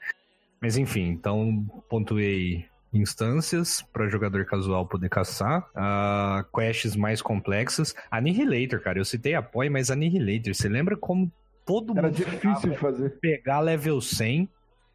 Mas 0.61 0.77
enfim, 0.77 1.09
então 1.09 1.67
pontuei 1.89 2.67
instâncias 2.93 3.83
para 3.93 4.09
jogador 4.09 4.45
casual 4.45 4.87
poder 4.87 5.09
caçar, 5.09 5.61
uh, 5.77 6.45
quests 6.57 6.97
mais 6.97 7.23
complexas. 7.23 7.95
Annihilator, 8.11 8.81
cara, 8.81 8.99
eu 8.99 9.05
citei 9.05 9.35
a 9.35 9.43
Poi, 9.43 9.69
mas 9.69 9.91
Annihilator, 9.91 10.55
você 10.55 10.69
lembra 10.69 10.97
como 10.97 11.31
todo 11.65 11.97
Era 11.97 12.09
mundo 12.09 12.17
difícil 12.17 12.71
de 12.71 12.77
fazer. 12.77 13.11
pegar 13.21 13.61
level 13.61 14.01
100 14.01 14.49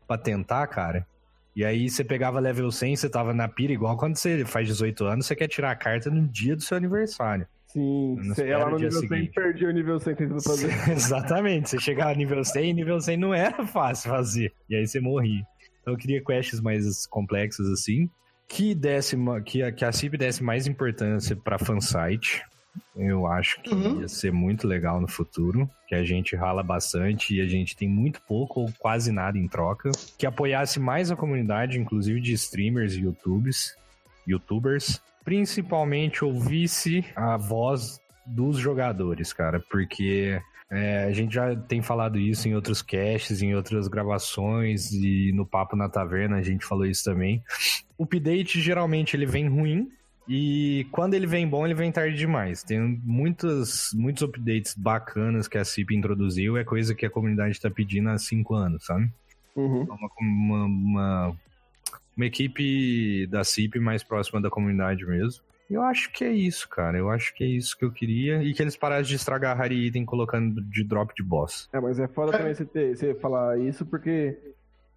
para 0.08 0.18
tentar, 0.18 0.68
cara? 0.68 1.08
E 1.56 1.64
aí 1.64 1.90
você 1.90 2.04
pegava 2.04 2.40
level 2.40 2.70
100, 2.70 2.98
você 2.98 3.10
tava 3.10 3.34
na 3.34 3.48
pira, 3.48 3.72
igual 3.72 3.96
quando 3.96 4.18
você 4.18 4.44
faz 4.44 4.68
18 4.68 5.06
anos, 5.06 5.26
você 5.26 5.36
quer 5.36 5.48
tirar 5.48 5.72
a 5.72 5.76
carta 5.76 6.10
no 6.10 6.28
dia 6.28 6.54
do 6.56 6.62
seu 6.62 6.76
aniversário. 6.76 7.48
Sim, 7.68 8.16
você 8.28 8.48
ia 8.48 8.58
lá 8.58 8.70
no 8.70 8.76
nível 8.76 8.92
100 8.92 9.02
seguinte. 9.02 9.30
e 9.30 9.34
perdia 9.34 9.70
o 9.70 9.72
nível 9.72 10.00
100 10.00 10.16
tentando 10.16 10.42
fazer. 10.44 10.70
Exatamente, 10.92 11.70
você 11.70 11.80
chegava 11.80 12.12
a 12.12 12.16
nível 12.16 12.44
100 12.44 12.74
nível 12.74 13.00
100 13.00 13.18
não 13.18 13.34
era 13.34 13.66
fácil 13.66 14.10
fazer. 14.10 14.54
E 14.70 14.76
aí 14.76 14.86
você 14.86 15.00
morria. 15.00 15.44
Então 15.86 15.94
eu 15.94 15.98
queria 16.00 16.20
quests 16.20 16.60
mais 16.60 17.06
complexas 17.06 17.68
assim. 17.70 18.10
Que, 18.48 18.74
desse, 18.74 19.16
que, 19.46 19.62
a, 19.62 19.72
que 19.72 19.86
a 19.86 19.92
CIP 19.92 20.18
desse 20.18 20.44
mais 20.44 20.66
importância 20.66 21.36
pra 21.36 21.60
fansite. 21.60 22.42
Eu 22.96 23.28
acho 23.28 23.62
que 23.62 23.70
Uhum. 23.74 24.02
ia 24.02 24.08
ser 24.08 24.34
muito 24.34 24.68
legal 24.68 25.00
no 25.00 25.08
futuro. 25.08 25.70
Que 25.88 25.94
a 25.94 26.04
gente 26.04 26.36
rala 26.36 26.64
bastante 26.64 27.36
e 27.36 27.40
a 27.42 27.48
gente 27.48 27.76
tem 27.76 27.88
muito 27.88 28.20
pouco 28.28 28.62
ou 28.62 28.74
quase 28.80 29.12
nada 29.12 29.38
em 29.38 29.48
troca. 29.48 29.92
Que 30.18 30.26
apoiasse 30.26 30.80
mais 30.80 31.12
a 31.12 31.16
comunidade, 31.16 31.78
inclusive 31.80 32.20
de 32.20 32.34
streamers 32.34 32.94
e 32.96 33.02
YouTubes, 33.02 33.78
youtubers. 34.28 35.00
Principalmente 35.24 36.26
ouvisse 36.26 37.06
a 37.16 37.38
voz 37.38 38.00
dos 38.26 38.58
jogadores, 38.58 39.32
cara. 39.34 39.60
Porque 39.70 40.42
é, 40.72 41.04
a 41.04 41.12
gente 41.12 41.34
já 41.34 41.56
tem 41.56 41.82
falado 41.82 42.18
isso 42.18 42.48
em 42.48 42.56
outros 42.56 42.82
casts, 42.82 43.42
em 43.42 43.56
outras 43.56 43.88
gravações 43.88 44.92
e 44.92 45.32
no 45.34 45.46
Papo 45.46 45.76
na 45.76 45.88
Taverna 45.88 46.38
a 46.38 46.42
gente 46.42 46.66
falou 46.66 46.86
isso 46.86 47.04
também. 47.04 47.44
O 47.98 48.04
update 48.04 48.60
geralmente 48.60 49.16
ele 49.16 49.26
vem 49.26 49.48
ruim 49.48 49.90
e 50.28 50.88
quando 50.92 51.14
ele 51.14 51.28
vem 51.28 51.48
bom, 51.48 51.66
ele 51.66 51.76
vem 51.76 51.92
tarde 51.92 52.18
demais. 52.18 52.64
Tem 52.64 52.80
muitos, 52.80 53.92
muitos 53.94 54.24
updates 54.24 54.74
bacanas 54.76 55.48
que 55.48 55.58
a 55.58 55.64
CIP 55.64 55.96
introduziu, 55.96 56.58
é 56.58 56.64
coisa 56.64 56.96
que 56.96 57.06
a 57.06 57.12
comunidade 57.12 57.62
tá 57.62 57.70
pedindo 57.70 58.10
há 58.10 58.18
cinco 58.18 58.56
anos, 58.56 58.86
sabe? 58.86 59.10
Uhum. 59.56 59.84
Uma, 59.84 60.10
uma, 60.20 60.66
uma, 60.66 61.38
uma 62.18 62.26
equipe 62.26 63.28
da 63.28 63.44
CIP 63.44 63.80
mais 63.80 64.04
próxima 64.04 64.42
da 64.42 64.50
comunidade 64.50 65.06
mesmo. 65.06 65.44
Eu 65.70 65.82
acho 65.82 66.12
que 66.12 66.24
é 66.24 66.32
isso, 66.32 66.70
cara. 66.70 66.98
Eu 66.98 67.10
acho 67.10 67.34
que 67.34 67.44
é 67.44 67.48
isso 67.48 67.78
que 67.78 67.84
eu 67.84 67.92
queria. 67.92 68.44
E 68.44 68.54
que 68.54 68.62
eles 68.62 68.78
parassem 68.78 69.06
de 69.06 69.16
estragar 69.16 69.58
Harry 69.58 69.88
Item 69.88 70.06
colocando 70.06 70.62
de 70.62 70.84
drop 70.84 71.14
de 71.16 71.24
boss. 71.24 71.70
É, 71.74 71.80
mas 71.80 72.00
é 72.00 72.08
foda 72.08 72.32
também 72.32 72.54
você, 72.54 72.66
ter, 72.66 72.96
você 72.96 73.16
falar 73.16 73.60
isso, 73.60 73.86
porque. 73.86 74.38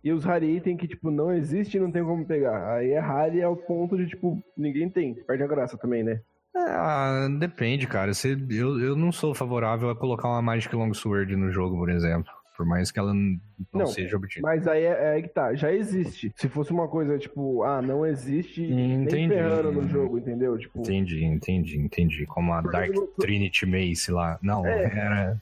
E 0.04 0.12
os 0.12 0.24
rare 0.24 0.46
item 0.46 0.76
que, 0.76 0.86
tipo, 0.86 1.10
não 1.10 1.32
existe 1.32 1.76
e 1.76 1.80
não 1.80 1.90
tem 1.90 2.04
como 2.04 2.24
pegar. 2.24 2.74
Aí 2.74 2.90
é 2.90 3.00
rare 3.00 3.42
ao 3.42 3.56
ponto 3.56 3.96
de, 3.96 4.06
tipo, 4.06 4.40
ninguém 4.56 4.88
tem. 4.88 5.14
Perde 5.14 5.42
a 5.42 5.46
graça 5.46 5.76
também, 5.76 6.04
né? 6.04 6.20
Ah, 6.54 7.28
depende, 7.38 7.86
cara. 7.86 8.12
Você, 8.14 8.36
eu, 8.50 8.80
eu 8.80 8.96
não 8.96 9.10
sou 9.10 9.34
favorável 9.34 9.90
a 9.90 9.96
colocar 9.96 10.28
uma 10.28 10.42
Magic 10.42 10.74
Longsword 10.74 11.34
no 11.34 11.50
jogo, 11.50 11.76
por 11.76 11.90
exemplo. 11.90 12.32
Por 12.58 12.66
mais 12.66 12.90
que 12.90 12.98
ela 12.98 13.14
não, 13.14 13.38
Não, 13.72 13.86
seja 13.86 14.16
obtida. 14.16 14.42
Mas 14.44 14.66
aí 14.66 14.82
é, 14.82 15.16
é 15.16 15.22
que 15.22 15.28
tá, 15.28 15.54
já 15.54 15.72
existe. 15.72 16.32
Se 16.34 16.48
fosse 16.48 16.72
uma 16.72 16.88
coisa, 16.88 17.16
tipo, 17.16 17.62
ah, 17.62 17.80
não 17.80 18.04
existe, 18.04 18.66
nem 18.66 19.04
Entendi. 19.04 19.32
ferrando 19.32 19.70
no 19.70 19.88
jogo, 19.88 20.18
entendeu? 20.18 20.58
Tipo, 20.58 20.80
Entendi, 20.80 21.24
entendi, 21.24 21.78
entendi. 21.78 22.26
Como 22.26 22.52
a 22.52 22.60
Dark 22.60 22.92
eu- 22.92 23.06
Trinity 23.20 23.64
Mace 23.64 24.10
lá. 24.10 24.40
Não, 24.42 24.66
É. 24.66 24.82
era. 24.86 25.40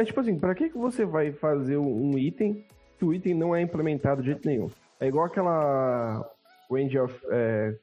é 0.00 0.04
tipo 0.04 0.18
assim, 0.18 0.38
pra 0.38 0.54
que, 0.54 0.70
que 0.70 0.78
você 0.78 1.04
vai 1.04 1.30
fazer 1.30 1.76
um 1.76 2.16
item 2.16 2.64
se 2.98 3.04
o 3.04 3.12
item 3.12 3.34
não 3.34 3.54
é 3.54 3.60
implementado 3.60 4.22
de 4.22 4.28
jeito 4.28 4.48
nenhum? 4.48 4.70
É 4.98 5.08
igual 5.08 5.26
aquela 5.26 6.26
Range 6.70 6.98
of. 6.98 7.14
É, 7.30 7.74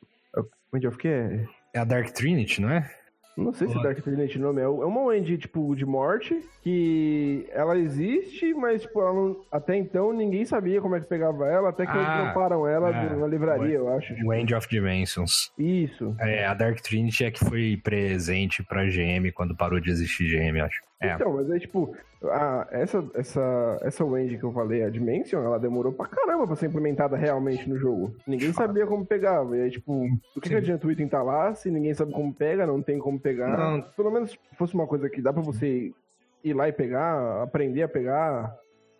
Range 0.74 0.88
of 0.88 0.98
quê? 0.98 1.46
É 1.76 1.80
a 1.80 1.84
Dark 1.84 2.10
Trinity, 2.12 2.60
não 2.60 2.72
é? 2.72 2.90
Não 3.38 3.52
sei 3.54 3.68
se. 3.68 3.82
Dark 3.84 4.00
Trinity 4.02 4.38
o 4.38 4.42
nome 4.42 4.62
é. 4.62 4.64
É 4.64 4.68
uma 4.68 5.04
Wendy, 5.06 5.38
tipo, 5.38 5.76
de 5.76 5.86
morte, 5.86 6.40
que 6.62 7.46
ela 7.52 7.78
existe, 7.78 8.54
mas, 8.54 8.82
tipo, 8.84 9.00
não- 9.02 9.36
até 9.52 9.76
então 9.76 10.14
ninguém 10.14 10.46
sabia 10.46 10.80
como 10.82 10.96
é 10.96 11.02
que 11.02 11.08
pegava 11.08 11.46
ela, 11.48 11.70
até 11.70 11.86
que 11.86 11.92
Ah, 11.92 11.96
eles 11.96 12.24
droparam 12.34 12.68
ela 12.68 12.90
ah, 12.90 13.08
de- 13.08 13.16
na 13.16 13.28
livraria, 13.28 13.76
eu 13.76 13.90
acho. 13.94 14.16
tipo. 14.16 14.34
End 14.34 14.54
of 14.56 14.68
Dimensions. 14.70 15.52
Isso. 15.58 16.16
É, 16.20 16.46
a 16.46 16.54
Dark 16.54 16.80
Trinity 16.82 17.26
é 17.26 17.32
que 17.32 17.44
foi 17.44 17.78
presente 17.84 18.64
pra 18.64 18.86
GM 18.86 19.32
quando 19.34 19.56
parou 19.56 19.80
de 19.80 19.90
existir 19.90 20.26
GM, 20.28 20.62
acho. 20.62 20.82
É, 21.02 21.14
Então, 21.14 21.34
mas 21.34 21.50
aí, 21.52 21.60
tipo, 21.60 21.96
a, 22.24 22.68
essa, 22.72 23.04
essa, 23.14 23.78
essa 23.82 24.06
Wendy 24.06 24.38
que 24.38 24.44
eu 24.44 24.52
falei, 24.54 24.84
a 24.84 24.90
Dimension, 24.90 25.44
ela 25.44 25.60
demorou 25.60 25.92
pra 25.92 26.08
caramba 26.08 26.48
pra 26.48 26.56
ser 26.56 26.68
implementada 26.68 27.18
realmente 27.18 27.68
no 27.70 27.78
jogo. 27.78 28.16
Ninguém 28.26 28.54
sabia 28.54 28.88
como 28.88 29.06
pegava. 29.06 29.58
E 29.58 29.62
aí, 29.62 29.72
tipo, 29.72 30.08
do 30.34 30.42
que, 30.42 30.50
que 30.50 30.56
adianta 30.56 30.88
o 30.88 30.92
item 30.92 31.08
tá 31.08 31.22
lá 31.22 31.54
se 31.54 31.70
ninguém 31.70 31.94
sabe 31.94 32.14
como 32.14 32.34
pega, 32.34 32.66
não 32.66 32.82
tem 32.82 32.98
como 32.98 33.20
pegar? 33.20 33.58
Não. 33.58 33.82
Pelo 33.82 34.12
menos 34.12 34.38
fosse 34.58 34.74
uma 34.74 34.88
coisa 34.88 35.10
que 35.10 35.22
dá 35.22 35.34
pra 35.34 35.42
você 35.42 35.92
ir 36.44 36.54
lá 36.54 36.70
e 36.70 36.74
pegar, 36.74 37.44
aprender 37.44 37.84
a 37.84 37.88
pegar. 37.88 38.56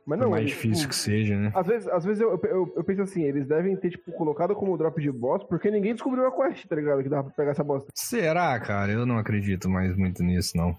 Mas 0.06 0.20
não, 0.20 0.30
mais 0.30 0.44
eles, 0.44 0.54
difícil 0.54 0.82
tipo, 0.82 0.90
que 0.90 0.96
seja, 0.96 1.36
né? 1.36 1.52
Às 1.56 1.66
vezes, 1.66 1.88
às 1.88 2.06
vezes 2.06 2.22
eu, 2.22 2.40
eu, 2.44 2.74
eu 2.76 2.84
penso 2.84 3.02
assim, 3.02 3.24
eles 3.24 3.48
devem 3.48 3.76
ter, 3.76 3.90
tipo, 3.90 4.12
colocado 4.12 4.54
como 4.54 4.78
drop 4.78 5.02
de 5.02 5.12
boss, 5.12 5.44
porque 5.44 5.72
ninguém 5.72 5.94
descobriu 5.94 6.28
a 6.28 6.32
quest, 6.32 6.68
tá 6.68 6.76
ligado? 6.76 7.02
Que 7.02 7.10
dava 7.10 7.24
pra 7.24 7.34
pegar 7.34 7.52
essa 7.52 7.64
bosta. 7.64 7.90
Será, 7.96 8.60
cara? 8.60 8.92
Eu 8.92 9.04
não 9.06 9.18
acredito 9.18 9.68
mais 9.68 9.96
muito 9.98 10.22
nisso, 10.22 10.56
não. 10.56 10.78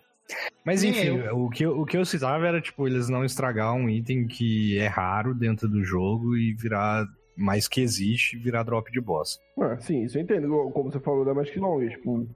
Mas 0.64 0.82
Nem 0.82 0.90
enfim, 0.90 1.20
o 1.32 1.48
que, 1.48 1.64
eu- 1.64 1.80
o 1.80 1.86
que 1.86 1.96
eu 1.96 2.04
citava 2.04 2.46
era, 2.46 2.60
tipo, 2.60 2.86
eles 2.88 3.08
não 3.08 3.24
estragar 3.24 3.72
um 3.74 3.88
item 3.88 4.26
que 4.26 4.78
é 4.78 4.86
raro 4.88 5.34
dentro 5.34 5.68
do 5.68 5.84
jogo 5.84 6.36
e 6.36 6.52
virar, 6.54 7.06
mais 7.36 7.68
que 7.68 7.80
existe, 7.80 8.36
virar 8.36 8.62
drop 8.64 8.90
de 8.90 9.00
boss. 9.00 9.38
Ah, 9.60 9.76
sim, 9.78 10.02
isso 10.04 10.18
eu 10.18 10.22
entendo. 10.22 10.48
Como 10.72 10.90
você 10.90 10.98
falou 10.98 11.24
da 11.24 11.32
Magic 11.34 11.58
Long, 11.58 11.86
tipo, 11.88 12.28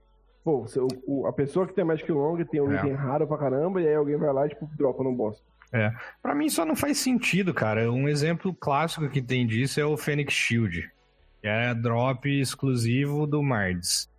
pô, 0.44 0.60
você- 0.62 0.78
o- 1.06 1.26
a 1.26 1.32
pessoa 1.32 1.66
que 1.66 1.74
tem 1.74 1.84
Magic 1.84 2.10
Long 2.12 2.36
tem 2.44 2.60
um 2.60 2.72
É. 2.72 2.76
item 2.76 2.92
raro 2.92 3.26
pra 3.26 3.38
caramba, 3.38 3.80
e 3.82 3.88
aí 3.88 3.94
alguém 3.94 4.16
vai 4.16 4.32
lá 4.32 4.46
e, 4.46 4.50
tipo, 4.50 4.68
dropa 4.76 5.02
no 5.02 5.12
boss. 5.14 5.42
Pra 6.22 6.34
mim 6.34 6.48
só 6.48 6.64
não 6.64 6.74
faz 6.76 6.98
sentido, 6.98 7.54
cara. 7.54 7.90
Um 7.92 8.08
exemplo 8.08 8.52
clássico 8.54 9.08
que 9.08 9.22
tem 9.22 9.46
disso 9.46 9.80
é 9.80 9.84
o 9.84 9.96
Phoenix 9.96 10.34
Shield. 10.34 10.90
Que 11.40 11.48
é 11.48 11.72
drop 11.74 12.28
exclusivo 12.28 13.26
do 13.26 13.42
Mards. 13.42 14.10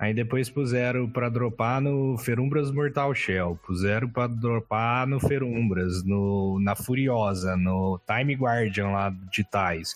Aí 0.00 0.14
depois 0.14 0.48
puseram 0.48 1.06
pra 1.10 1.28
dropar 1.28 1.78
no 1.78 2.16
Ferumbras 2.16 2.70
Mortal 2.70 3.14
Shell. 3.14 3.58
Puseram 3.66 4.08
pra 4.08 4.26
dropar 4.26 5.06
no 5.06 5.20
Ferumbras, 5.20 6.02
no, 6.02 6.58
na 6.58 6.74
Furiosa, 6.74 7.54
no 7.54 8.00
Time 8.06 8.34
Guardian 8.34 8.88
lá 8.88 9.10
de 9.30 9.44
Tais. 9.44 9.94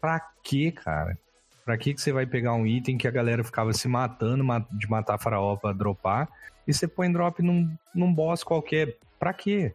Pra 0.00 0.18
quê, 0.42 0.72
cara? 0.72 1.18
Pra 1.66 1.76
que 1.76 1.92
que 1.92 2.00
você 2.00 2.12
vai 2.12 2.24
pegar 2.24 2.54
um 2.54 2.66
item 2.66 2.96
que 2.96 3.06
a 3.06 3.10
galera 3.10 3.44
ficava 3.44 3.74
se 3.74 3.86
matando 3.88 4.42
ma- 4.42 4.64
de 4.72 4.88
matar 4.88 5.18
faraó 5.18 5.54
pra 5.56 5.72
dropar 5.72 6.28
e 6.66 6.72
você 6.72 6.88
põe 6.88 7.12
drop 7.12 7.42
num, 7.42 7.70
num 7.94 8.14
boss 8.14 8.42
qualquer? 8.42 8.96
Pra 9.18 9.34
quê? 9.34 9.74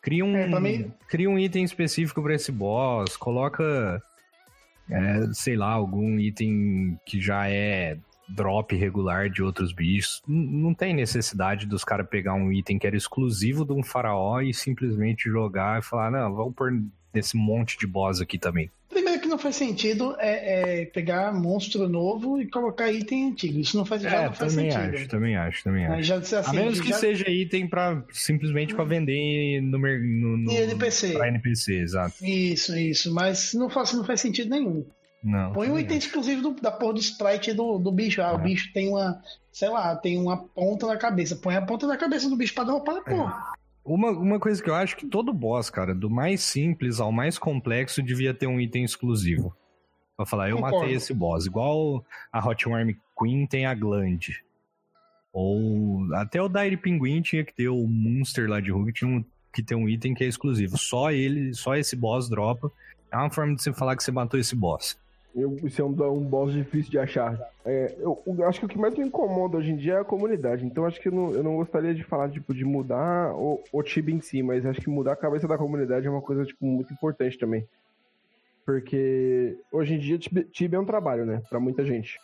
Cria 0.00 0.24
um, 0.24 0.34
É, 0.34 0.60
mim- 0.60 0.90
cria 1.08 1.28
um 1.28 1.38
item 1.38 1.62
específico 1.64 2.22
pra 2.22 2.34
esse 2.34 2.50
boss, 2.52 3.16
coloca, 3.18 4.00
é, 4.88 5.26
sei 5.34 5.56
lá, 5.56 5.72
algum 5.72 6.18
item 6.18 6.98
que 7.04 7.20
já 7.20 7.48
é 7.50 7.98
drop 8.28 8.74
regular 8.74 9.28
de 9.30 9.42
outros 9.42 9.72
bichos. 9.72 10.22
N- 10.28 10.62
Não 10.62 10.74
tem 10.74 10.94
necessidade 10.94 11.66
dos 11.66 11.84
caras 11.84 12.06
pegar 12.08 12.34
um 12.34 12.52
item 12.52 12.78
que 12.78 12.86
era 12.86 12.96
exclusivo 12.96 13.64
de 13.64 13.72
um 13.72 13.82
faraó 13.82 14.40
e 14.40 14.52
simplesmente 14.54 15.28
jogar 15.30 15.80
e 15.80 15.84
falar, 15.84 16.10
não, 16.10 16.34
vamos 16.34 16.54
pôr 16.54 16.72
nesse 17.12 17.36
monte 17.36 17.78
de 17.78 17.86
boss 17.86 18.20
aqui 18.20 18.38
também. 18.38 18.70
Primeiro 18.88 19.20
que 19.20 19.26
não 19.28 19.38
faz 19.38 19.56
sentido 19.56 20.14
é, 20.18 20.82
é 20.82 20.86
pegar 20.86 21.32
monstro 21.34 21.88
novo 21.88 22.40
e 22.40 22.48
colocar 22.48 22.90
item 22.92 23.28
antigo. 23.30 23.58
Isso 23.58 23.76
não 23.76 23.84
faz, 23.84 24.02
já 24.02 24.10
É, 24.10 24.26
não 24.26 24.32
faz 24.32 24.54
também 24.54 24.70
sentido. 24.70 24.94
acho, 24.94 25.08
também 25.08 25.36
acho, 25.36 25.64
também 25.64 25.86
acho. 25.86 26.02
já 26.04 26.18
disse 26.18 26.34
A 26.36 26.40
assim, 26.40 26.56
menos 26.56 26.80
que 26.80 26.88
já- 26.90 26.94
seja 26.96 27.28
item 27.28 27.66
pra, 27.66 28.02
simplesmente 28.12 28.72
pra 28.74 28.84
vender 28.84 29.60
no, 29.60 29.78
no, 29.78 30.36
no 30.38 30.50
NPC. 30.52 31.12
Pra 31.12 31.28
NPC, 31.28 31.74
exato. 31.80 32.14
Isso, 32.24 32.76
isso. 32.76 33.12
Mas 33.12 33.52
não 33.54 33.68
faz, 33.68 33.92
não 33.94 34.04
faz 34.04 34.20
sentido 34.20 34.50
nenhum. 34.50 34.84
Não. 35.24 35.52
Põe 35.54 35.70
um 35.70 35.78
item 35.78 35.96
exclusivo 35.96 36.42
do- 36.42 36.60
da 36.60 36.70
porra 36.70 36.92
do 36.92 37.00
sprite 37.00 37.54
do, 37.54 37.78
do 37.78 37.90
bicho. 37.90 38.20
Ah, 38.20 38.34
o 38.34 38.40
É. 38.40 38.42
bicho 38.42 38.70
tem 38.74 38.90
uma, 38.90 39.22
sei 39.50 39.70
lá, 39.70 39.96
tem 39.96 40.20
uma 40.20 40.36
ponta 40.36 40.86
na 40.86 40.98
cabeça. 40.98 41.34
Põe 41.36 41.56
a 41.56 41.62
ponta 41.62 41.86
na 41.86 41.96
cabeça 41.96 42.28
do 42.28 42.36
bicho 42.36 42.54
pra 42.54 42.64
dropar, 42.64 42.96
É. 42.98 43.00
porra. 43.00 43.54
Uma, 43.82 44.10
uma 44.10 44.38
coisa 44.38 44.62
que 44.62 44.68
eu 44.68 44.74
acho 44.74 44.96
que 44.96 45.06
todo 45.06 45.32
boss, 45.32 45.70
cara, 45.70 45.94
do 45.94 46.10
mais 46.10 46.42
simples 46.42 47.00
ao 47.00 47.10
mais 47.10 47.38
complexo, 47.38 48.02
devia 48.02 48.34
ter 48.34 48.46
um 48.46 48.60
item 48.60 48.84
exclusivo. 48.84 49.54
Pra 50.16 50.24
falar, 50.26 50.48
eu 50.50 50.56
Concordo. 50.56 50.78
matei 50.80 50.94
esse 50.94 51.12
boss. 51.14 51.46
Igual 51.46 52.04
a 52.32 52.38
Hotworm 52.46 52.90
Queen 53.18 53.46
tem 53.46 53.66
a 53.66 53.74
Gland. 53.74 54.42
Ou 55.32 56.06
até 56.14 56.40
o 56.40 56.48
Dire 56.48 56.76
Pinguim 56.76 57.20
tinha 57.20 57.44
que 57.44 57.52
ter 57.52 57.68
o 57.68 57.86
Monster 57.86 58.48
lá 58.48 58.60
de 58.60 58.70
Hulk, 58.70 58.92
tinha 58.92 59.10
um, 59.10 59.24
que 59.52 59.62
ter 59.62 59.74
um 59.74 59.88
item 59.88 60.14
que 60.14 60.22
é 60.22 60.28
exclusivo. 60.28 60.78
Só 60.78 61.10
ele, 61.10 61.52
só 61.54 61.74
esse 61.76 61.96
boss 61.96 62.28
dropa. 62.28 62.70
É 63.10 63.16
uma 63.16 63.30
forma 63.30 63.54
de 63.54 63.62
você 63.62 63.72
falar 63.72 63.96
que 63.96 64.02
você 64.04 64.12
matou 64.12 64.38
esse 64.38 64.54
boss. 64.54 64.96
Eu, 65.34 65.56
isso 65.64 65.82
é 65.82 65.84
um, 65.84 66.12
um 66.12 66.24
boss 66.24 66.52
difícil 66.52 66.92
de 66.92 66.98
achar. 66.98 67.38
É, 67.64 67.94
eu, 67.98 68.22
eu 68.24 68.46
acho 68.46 68.60
que 68.60 68.66
o 68.66 68.68
que 68.68 68.78
mais 68.78 68.96
me 68.96 69.04
incomoda 69.04 69.56
hoje 69.56 69.72
em 69.72 69.76
dia 69.76 69.94
é 69.94 70.00
a 70.00 70.04
comunidade. 70.04 70.64
Então 70.64 70.86
acho 70.86 71.00
que 71.00 71.08
eu 71.08 71.12
não, 71.12 71.32
eu 71.32 71.42
não 71.42 71.56
gostaria 71.56 71.92
de 71.92 72.04
falar 72.04 72.30
tipo, 72.30 72.54
de 72.54 72.64
mudar 72.64 73.34
o, 73.34 73.60
o 73.72 73.82
Tibia 73.82 74.14
em 74.14 74.20
si, 74.20 74.42
mas 74.42 74.64
acho 74.64 74.80
que 74.80 74.88
mudar 74.88 75.12
a 75.12 75.16
cabeça 75.16 75.48
da 75.48 75.58
comunidade 75.58 76.06
é 76.06 76.10
uma 76.10 76.22
coisa 76.22 76.44
tipo, 76.44 76.64
muito 76.64 76.92
importante 76.92 77.36
também. 77.36 77.66
Porque 78.64 79.58
hoje 79.72 79.94
em 79.94 79.98
dia 79.98 80.18
Tibia, 80.18 80.78
é 80.78 80.80
um 80.80 80.86
trabalho, 80.86 81.26
né? 81.26 81.42
Pra 81.50 81.58
muita 81.58 81.84
gente. 81.84 82.18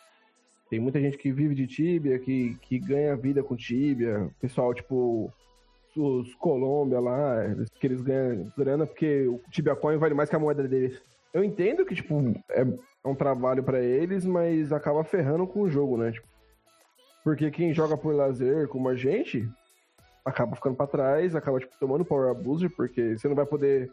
Tem 0.69 0.79
muita 0.79 1.01
gente 1.01 1.17
que 1.17 1.33
vive 1.33 1.53
de 1.53 1.67
Tibia, 1.67 2.17
que, 2.17 2.55
que 2.61 2.79
ganha 2.79 3.15
vida 3.15 3.43
com 3.43 3.57
Tibia. 3.57 4.29
Pessoal, 4.39 4.73
tipo, 4.73 5.29
os 5.95 6.33
Colômbia 6.35 6.99
lá, 6.99 7.43
que 7.79 7.87
eles 7.87 8.01
ganham 8.01 8.51
grana 8.57 8.85
porque 8.85 9.27
o 9.27 9.41
Tibia 9.51 9.75
Coin 9.75 9.97
vale 9.97 10.13
mais 10.13 10.29
que 10.29 10.35
a 10.35 10.39
moeda 10.39 10.65
deles. 10.65 11.01
Eu 11.33 11.43
entendo 11.43 11.85
que, 11.85 11.95
tipo, 11.95 12.19
é, 12.49 12.61
é 12.61 13.07
um 13.07 13.15
trabalho 13.15 13.63
pra 13.63 13.79
eles, 13.79 14.25
mas 14.25 14.71
acaba 14.73 15.03
ferrando 15.03 15.47
com 15.47 15.61
o 15.61 15.69
jogo, 15.69 15.97
né? 15.97 16.11
Tipo, 16.11 16.27
Porque 17.23 17.49
quem 17.51 17.73
joga 17.73 17.97
por 17.97 18.13
lazer, 18.13 18.67
como 18.67 18.89
a 18.89 18.95
gente, 18.95 19.47
acaba 20.25 20.55
ficando 20.55 20.75
pra 20.75 20.87
trás, 20.87 21.35
acaba 21.35 21.59
tipo, 21.59 21.73
tomando 21.79 22.05
power 22.05 22.31
abuser, 22.31 22.69
porque 22.75 23.17
você 23.17 23.27
não 23.27 23.35
vai 23.35 23.45
poder 23.45 23.91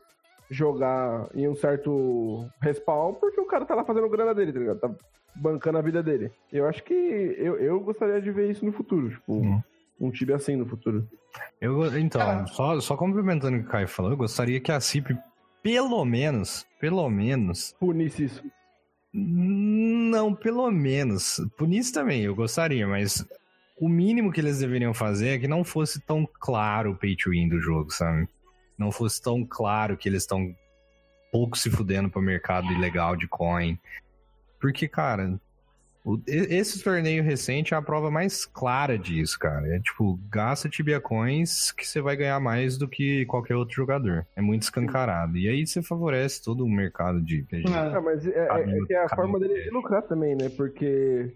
jogar 0.51 1.29
em 1.35 1.49
um 1.49 1.55
certo 1.55 2.49
respawn, 2.61 3.15
porque 3.15 3.41
o 3.41 3.47
cara 3.47 3.65
tá 3.65 3.75
lá 3.75 3.85
fazendo 3.85 4.09
grana 4.09 4.35
dele, 4.35 4.53
tá 4.53 4.59
ligado? 4.59 4.81
Tá 4.81 4.91
bancando 5.37 5.79
a 5.79 5.83
vida 5.83 6.03
dele. 6.03 6.33
Eu 6.53 6.67
acho 6.67 6.83
que 6.83 6.95
eu, 6.95 7.57
eu 7.59 7.81
gostaria 7.81 8.21
de 8.21 8.31
ver 8.31 8.51
isso 8.51 8.65
no 8.65 8.73
futuro, 8.73 9.11
tipo, 9.11 9.35
hum. 9.35 9.63
um 10.01 10.11
time 10.11 10.33
assim 10.33 10.57
no 10.57 10.67
futuro. 10.67 11.07
Eu, 11.61 11.99
então, 11.99 12.47
só, 12.49 12.81
só 12.81 12.97
complementando 12.97 13.57
o 13.57 13.61
que 13.61 13.67
o 13.67 13.71
Caio 13.71 13.89
falou, 13.89 14.11
eu 14.13 14.17
gostaria 14.17 14.61
que 14.61 14.73
a 14.73 14.81
CIP, 14.81 15.17
pelo 15.63 16.05
menos, 16.05 16.67
pelo 16.81 17.09
menos... 17.09 17.75
Punisse 17.79 18.25
isso. 18.25 18.43
Não, 19.13 20.35
pelo 20.35 20.71
menos. 20.71 21.41
Punisse 21.57 21.93
também, 21.93 22.23
eu 22.23 22.35
gostaria, 22.35 22.87
mas 22.87 23.25
o 23.81 23.89
mínimo 23.89 24.33
que 24.33 24.41
eles 24.41 24.59
deveriam 24.59 24.93
fazer 24.93 25.29
é 25.31 25.39
que 25.39 25.49
não 25.49 25.65
fosse 25.65 26.01
tão 26.01 26.29
claro 26.41 26.93
o 26.93 26.97
pay 26.97 27.17
to 27.17 27.31
win 27.31 27.49
do 27.49 27.61
jogo, 27.61 27.91
sabe? 27.91 28.29
Não 28.77 28.93
fosse 28.93 29.21
tão 29.21 29.45
claro 29.45 29.97
que 29.97 30.09
eles 30.09 30.23
estão 30.23 30.55
pouco 31.33 31.57
se 31.57 31.71
fudendo 31.71 32.11
pro 32.11 32.23
mercado 32.23 32.73
ilegal 32.73 33.17
de 33.17 33.27
coin. 33.27 33.79
Porque, 34.61 34.89
cara, 34.89 35.41
esse 36.27 36.83
torneio 36.83 37.23
recente 37.23 37.75
é 37.75 37.77
a 37.77 37.83
prova 37.83 38.11
mais 38.11 38.47
clara 38.47 38.99
disso, 38.99 39.39
cara. 39.39 39.67
É 39.69 39.79
tipo, 39.79 40.19
gasta 40.31 40.69
Tibia 40.69 41.01
Coins 41.01 41.73
que 41.73 41.87
você 41.87 42.01
vai 42.01 42.17
ganhar 42.17 42.41
mais 42.41 42.79
do 42.79 42.89
que 42.89 43.27
qualquer 43.27 43.57
outro 43.57 43.75
jogador. 43.75 44.27
É 44.35 44.41
muito 44.41 44.63
escancarado. 44.63 45.37
E 45.37 45.49
aí 45.49 45.67
você 45.67 45.83
favorece 45.83 46.43
todo 46.43 46.65
o 46.65 46.71
mercado 46.71 47.21
de 47.21 47.43
PG. 47.43 47.65
Ah, 47.69 48.01
mas 48.01 48.27
é, 48.27 48.31
é, 48.31 48.79
é 48.79 48.87
que 48.87 48.95
é 48.95 49.05
a 49.05 49.09
forma 49.09 49.39
dele 49.39 49.63
de 49.65 49.71
lucrar 49.71 50.03
também, 50.03 50.35
né? 50.35 50.49
Porque 50.49 51.35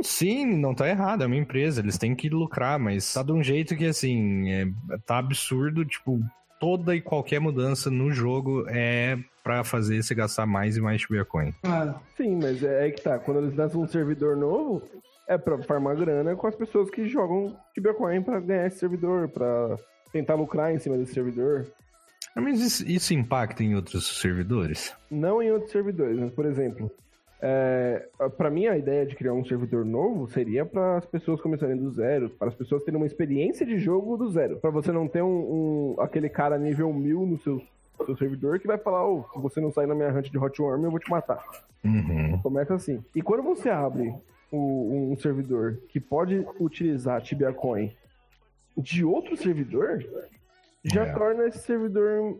Sim, 0.00 0.56
não 0.56 0.74
tá 0.74 0.88
errado, 0.88 1.22
é 1.22 1.26
uma 1.26 1.36
empresa, 1.36 1.80
eles 1.80 1.98
têm 1.98 2.14
que 2.14 2.28
lucrar, 2.28 2.78
mas 2.78 3.12
tá 3.12 3.22
de 3.22 3.32
um 3.32 3.42
jeito 3.42 3.76
que, 3.76 3.84
assim, 3.84 4.50
é, 4.50 4.66
tá 5.04 5.18
absurdo, 5.18 5.84
tipo, 5.84 6.18
toda 6.62 6.94
e 6.94 7.00
qualquer 7.00 7.40
mudança 7.40 7.90
no 7.90 8.12
jogo 8.12 8.64
é 8.68 9.18
para 9.42 9.64
fazer 9.64 10.00
você 10.00 10.14
gastar 10.14 10.46
mais 10.46 10.76
e 10.76 10.80
mais 10.80 11.00
Shibuya 11.00 11.26
Ah, 11.64 11.96
sim, 12.16 12.38
mas 12.40 12.62
é 12.62 12.82
aí 12.84 12.92
que 12.92 13.02
tá, 13.02 13.18
quando 13.18 13.40
eles 13.40 13.56
lançam 13.56 13.80
um 13.82 13.88
servidor 13.88 14.36
novo, 14.36 14.80
é 15.26 15.36
pra 15.36 15.60
farmar 15.64 15.96
grana 15.96 16.36
com 16.36 16.46
as 16.46 16.54
pessoas 16.54 16.88
que 16.88 17.08
jogam 17.08 17.56
Shibuya 17.74 17.94
Coin 17.94 18.22
pra 18.22 18.38
ganhar 18.38 18.68
esse 18.68 18.78
servidor, 18.78 19.28
pra 19.28 19.76
tentar 20.12 20.36
lucrar 20.36 20.72
em 20.72 20.78
cima 20.78 20.96
desse 20.96 21.14
servidor. 21.14 21.66
Mas 22.36 22.60
isso, 22.60 22.88
isso 22.88 23.12
impacta 23.12 23.64
em 23.64 23.74
outros 23.74 24.20
servidores? 24.20 24.94
Não 25.10 25.42
em 25.42 25.50
outros 25.50 25.72
servidores, 25.72 26.16
mas, 26.16 26.32
por 26.32 26.46
exemplo, 26.46 26.88
é, 27.44 28.08
para 28.36 28.48
mim, 28.48 28.68
a 28.68 28.78
ideia 28.78 29.04
de 29.04 29.16
criar 29.16 29.32
um 29.32 29.44
servidor 29.44 29.84
novo 29.84 30.28
seria 30.28 30.64
para 30.64 30.98
as 30.98 31.04
pessoas 31.04 31.40
começarem 31.40 31.76
do 31.76 31.90
zero, 31.90 32.30
para 32.30 32.46
as 32.46 32.54
pessoas 32.54 32.84
terem 32.84 33.00
uma 33.00 33.06
experiência 33.06 33.66
de 33.66 33.78
jogo 33.78 34.16
do 34.16 34.30
zero. 34.30 34.58
Para 34.58 34.70
você 34.70 34.92
não 34.92 35.08
ter 35.08 35.22
um, 35.22 35.96
um, 35.96 36.00
aquele 36.00 36.28
cara 36.28 36.56
nível 36.56 36.92
mil 36.92 37.26
no 37.26 37.36
seu, 37.40 37.60
seu 38.06 38.16
servidor 38.16 38.60
que 38.60 38.68
vai 38.68 38.78
falar: 38.78 39.08
oh, 39.08 39.24
se 39.34 39.40
você 39.40 39.60
não 39.60 39.72
sair 39.72 39.88
na 39.88 39.94
minha 39.94 40.16
hunt 40.16 40.30
de 40.30 40.38
Hot 40.38 40.62
Worm, 40.62 40.84
eu 40.84 40.90
vou 40.92 41.00
te 41.00 41.10
matar. 41.10 41.44
Uhum. 41.84 42.38
Começa 42.40 42.74
assim. 42.74 43.04
E 43.12 43.20
quando 43.20 43.42
você 43.42 43.68
abre 43.68 44.14
o, 44.52 45.10
um 45.10 45.16
servidor 45.16 45.78
que 45.88 45.98
pode 45.98 46.46
utilizar 46.60 47.20
Tibia 47.22 47.52
Coin 47.52 47.92
de 48.76 49.04
outro 49.04 49.36
servidor, 49.36 50.06
já 50.84 51.06
é. 51.06 51.12
torna 51.12 51.46
esse 51.48 51.58
servidor 51.58 52.38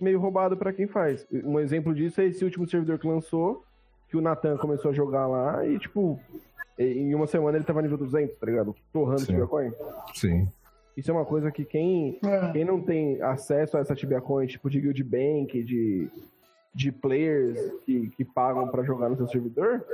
meio 0.00 0.20
roubado 0.20 0.56
para 0.56 0.72
quem 0.72 0.86
faz. 0.86 1.26
Um 1.32 1.58
exemplo 1.58 1.92
disso 1.92 2.20
é 2.20 2.26
esse 2.26 2.44
último 2.44 2.68
servidor 2.68 2.96
que 3.00 3.08
lançou 3.08 3.66
que 4.08 4.16
o 4.16 4.20
Nathan 4.20 4.56
começou 4.56 4.90
a 4.90 4.94
jogar 4.94 5.26
lá 5.26 5.66
e, 5.66 5.78
tipo, 5.78 6.18
em 6.78 7.14
uma 7.14 7.26
semana 7.26 7.56
ele 7.56 7.64
tava 7.64 7.82
nível 7.82 7.98
200, 7.98 8.36
tá 8.36 8.46
ligado? 8.46 8.74
Torrando 8.92 9.20
Sim. 9.20 9.26
Tibia 9.26 9.46
Coin. 9.46 9.72
Sim. 10.14 10.48
Isso 10.96 11.10
é 11.10 11.14
uma 11.14 11.24
coisa 11.24 11.50
que 11.50 11.64
quem, 11.64 12.18
é. 12.24 12.52
quem 12.52 12.64
não 12.64 12.80
tem 12.80 13.20
acesso 13.20 13.76
a 13.76 13.80
essa 13.80 13.94
Tibia 13.94 14.20
Coin, 14.20 14.46
tipo 14.46 14.70
de 14.70 14.80
Guild 14.80 15.04
Bank, 15.04 15.62
de, 15.62 16.08
de 16.74 16.90
players 16.90 17.58
que, 17.84 18.08
que 18.10 18.24
pagam 18.24 18.68
para 18.68 18.82
jogar 18.82 19.10
no 19.10 19.16
seu 19.16 19.28
servidor, 19.28 19.84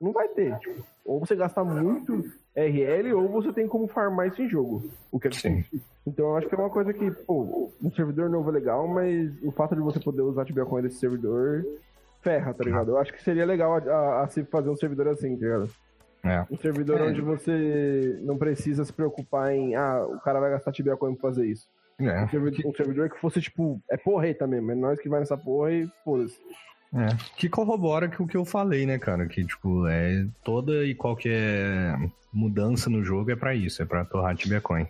não 0.00 0.12
vai 0.12 0.28
ter. 0.28 0.56
Tipo, 0.58 0.84
ou 1.04 1.18
você 1.18 1.34
gasta 1.34 1.64
muito 1.64 2.24
RL, 2.54 3.12
ou 3.14 3.28
você 3.28 3.52
tem 3.52 3.66
como 3.66 3.88
farmar 3.88 4.28
isso 4.28 4.42
em 4.42 4.48
jogo. 4.48 4.84
O 5.10 5.18
que 5.18 5.28
é 5.28 5.32
Sim. 5.32 5.64
Então 6.06 6.26
eu 6.26 6.36
acho 6.36 6.48
que 6.48 6.54
é 6.54 6.58
uma 6.58 6.70
coisa 6.70 6.92
que, 6.92 7.10
pô, 7.10 7.70
um 7.82 7.90
servidor 7.92 8.28
novo 8.28 8.50
é 8.50 8.52
legal, 8.52 8.86
mas 8.86 9.32
o 9.42 9.50
fato 9.50 9.74
de 9.74 9.80
você 9.80 9.98
poder 9.98 10.22
usar 10.22 10.42
a 10.42 10.44
Tibia 10.44 10.64
Coin 10.64 10.82
desse 10.82 10.98
servidor 10.98 11.64
ferra, 12.22 12.54
tá 12.54 12.64
ligado? 12.64 12.92
Eu 12.92 12.98
acho 12.98 13.12
que 13.12 13.22
seria 13.22 13.44
legal 13.44 13.74
a, 13.74 13.78
a, 13.78 14.22
a 14.22 14.28
se 14.28 14.44
fazer 14.44 14.70
um 14.70 14.76
servidor 14.76 15.08
assim, 15.08 15.36
tá 15.36 15.44
ligado? 15.44 15.70
É. 16.24 16.46
Um 16.50 16.56
servidor 16.56 17.00
é. 17.00 17.02
onde 17.04 17.20
você 17.20 18.18
não 18.22 18.38
precisa 18.38 18.84
se 18.84 18.92
preocupar 18.92 19.52
em, 19.52 19.74
ah, 19.74 20.06
o 20.06 20.20
cara 20.20 20.40
vai 20.40 20.50
gastar 20.50 20.72
Tibia 20.72 20.96
Coin 20.96 21.14
pra 21.14 21.30
fazer 21.30 21.46
isso. 21.46 21.66
É. 21.98 22.22
Um, 22.22 22.28
servidor, 22.28 22.66
um, 22.66 22.74
servidor, 22.74 23.10
que 23.10 23.20
fosse, 23.20 23.40
tipo, 23.40 23.80
é 23.90 23.96
porreta 23.96 24.46
mesmo, 24.46 24.70
é 24.70 24.74
nós 24.74 25.00
que 25.00 25.08
vai 25.08 25.20
nessa 25.20 25.36
porra 25.36 25.72
e 25.72 25.88
foda-se. 26.04 26.38
É, 26.94 27.06
que 27.36 27.48
corrobora 27.48 28.08
com 28.08 28.24
o 28.24 28.26
que 28.26 28.36
eu 28.36 28.44
falei, 28.44 28.84
né, 28.84 28.98
cara? 28.98 29.26
Que, 29.26 29.44
tipo, 29.44 29.86
é 29.88 30.26
toda 30.44 30.84
e 30.84 30.94
qualquer 30.94 31.96
mudança 32.32 32.90
no 32.90 33.02
jogo 33.02 33.30
é 33.30 33.36
para 33.36 33.54
isso, 33.54 33.82
é 33.82 33.84
pra 33.84 34.04
torrar 34.04 34.36
Tibia 34.36 34.60
Coin. 34.60 34.86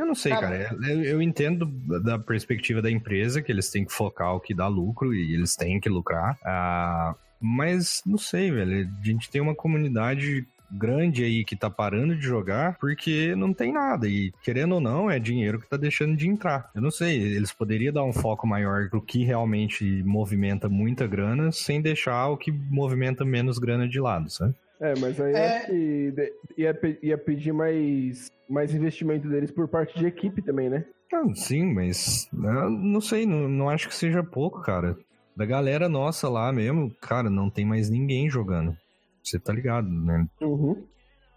Eu 0.00 0.06
não 0.06 0.14
sei, 0.14 0.32
cara. 0.32 0.64
cara. 0.64 0.76
Eu, 0.90 1.04
eu, 1.04 1.22
entendo 1.22 1.66
da 2.02 2.18
perspectiva 2.18 2.80
da 2.80 2.90
empresa 2.90 3.42
que 3.42 3.52
eles 3.52 3.68
têm 3.68 3.84
que 3.84 3.92
focar 3.92 4.34
o 4.34 4.40
que 4.40 4.54
dá 4.54 4.66
lucro 4.66 5.14
e 5.14 5.34
eles 5.34 5.54
têm 5.54 5.78
que 5.78 5.90
lucrar. 5.90 6.38
Ah, 6.42 7.14
mas 7.38 8.00
não 8.06 8.16
sei, 8.16 8.50
velho. 8.50 8.88
A 8.98 9.06
gente 9.06 9.30
tem 9.30 9.42
uma 9.42 9.54
comunidade 9.54 10.46
grande 10.72 11.22
aí 11.22 11.44
que 11.44 11.54
tá 11.54 11.68
parando 11.68 12.16
de 12.16 12.22
jogar 12.22 12.78
porque 12.78 13.34
não 13.36 13.52
tem 13.52 13.72
nada. 13.72 14.08
E 14.08 14.32
querendo 14.42 14.76
ou 14.76 14.80
não, 14.80 15.10
é 15.10 15.18
dinheiro 15.18 15.60
que 15.60 15.68
tá 15.68 15.76
deixando 15.76 16.16
de 16.16 16.26
entrar. 16.26 16.70
Eu 16.74 16.80
não 16.80 16.90
sei, 16.90 17.20
eles 17.20 17.52
poderiam 17.52 17.92
dar 17.92 18.04
um 18.04 18.12
foco 18.12 18.46
maior 18.46 18.88
pro 18.88 19.02
que 19.02 19.22
realmente 19.22 19.84
movimenta 20.02 20.66
muita 20.66 21.06
grana 21.06 21.52
sem 21.52 21.82
deixar 21.82 22.28
o 22.28 22.38
que 22.38 22.50
movimenta 22.50 23.22
menos 23.22 23.58
grana 23.58 23.86
de 23.86 24.00
lado, 24.00 24.30
sabe? 24.30 24.54
É, 24.80 24.94
mas 24.98 25.20
aí 25.20 25.34
é... 25.34 25.66
que 25.66 26.14
ia, 26.56 26.80
ia 27.02 27.18
pedir 27.18 27.52
mais, 27.52 28.30
mais 28.48 28.74
investimento 28.74 29.28
deles 29.28 29.50
por 29.50 29.68
parte 29.68 29.98
de 29.98 30.06
equipe 30.06 30.40
também, 30.40 30.70
né? 30.70 30.84
Ah, 31.12 31.24
sim, 31.34 31.74
mas 31.74 32.28
não 32.32 33.00
sei, 33.00 33.26
não, 33.26 33.48
não 33.48 33.68
acho 33.68 33.88
que 33.88 33.94
seja 33.94 34.22
pouco, 34.22 34.62
cara. 34.62 34.96
Da 35.36 35.44
galera 35.44 35.88
nossa 35.88 36.28
lá 36.28 36.52
mesmo, 36.52 36.94
cara, 37.00 37.28
não 37.28 37.50
tem 37.50 37.64
mais 37.64 37.90
ninguém 37.90 38.30
jogando. 38.30 38.76
Você 39.22 39.38
tá 39.38 39.52
ligado, 39.52 39.88
né? 39.88 40.26
Uhum. 40.40 40.84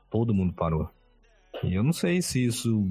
Todo 0.10 0.34
mundo 0.34 0.54
parou. 0.54 0.90
E 1.64 1.74
eu 1.74 1.84
não 1.84 1.94
sei 1.94 2.22
se 2.22 2.46
isso 2.46 2.88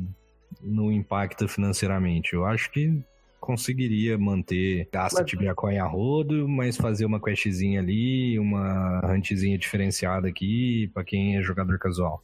não 0.60 0.92
impacta 0.92 1.48
financeiramente. 1.48 2.34
Eu 2.34 2.44
acho 2.44 2.70
que 2.70 3.02
conseguiria 3.42 4.16
manter 4.16 4.88
gasta 4.92 5.20
mas... 5.22 5.30
Tibiacoin 5.30 5.76
a 5.76 5.84
rodo, 5.84 6.48
mas 6.48 6.76
fazer 6.76 7.04
uma 7.04 7.20
questzinha 7.20 7.80
ali, 7.80 8.38
uma 8.38 9.02
huntzinha 9.04 9.58
diferenciada 9.58 10.28
aqui 10.28 10.88
para 10.94 11.02
quem 11.02 11.36
é 11.36 11.42
jogador 11.42 11.76
casual. 11.80 12.22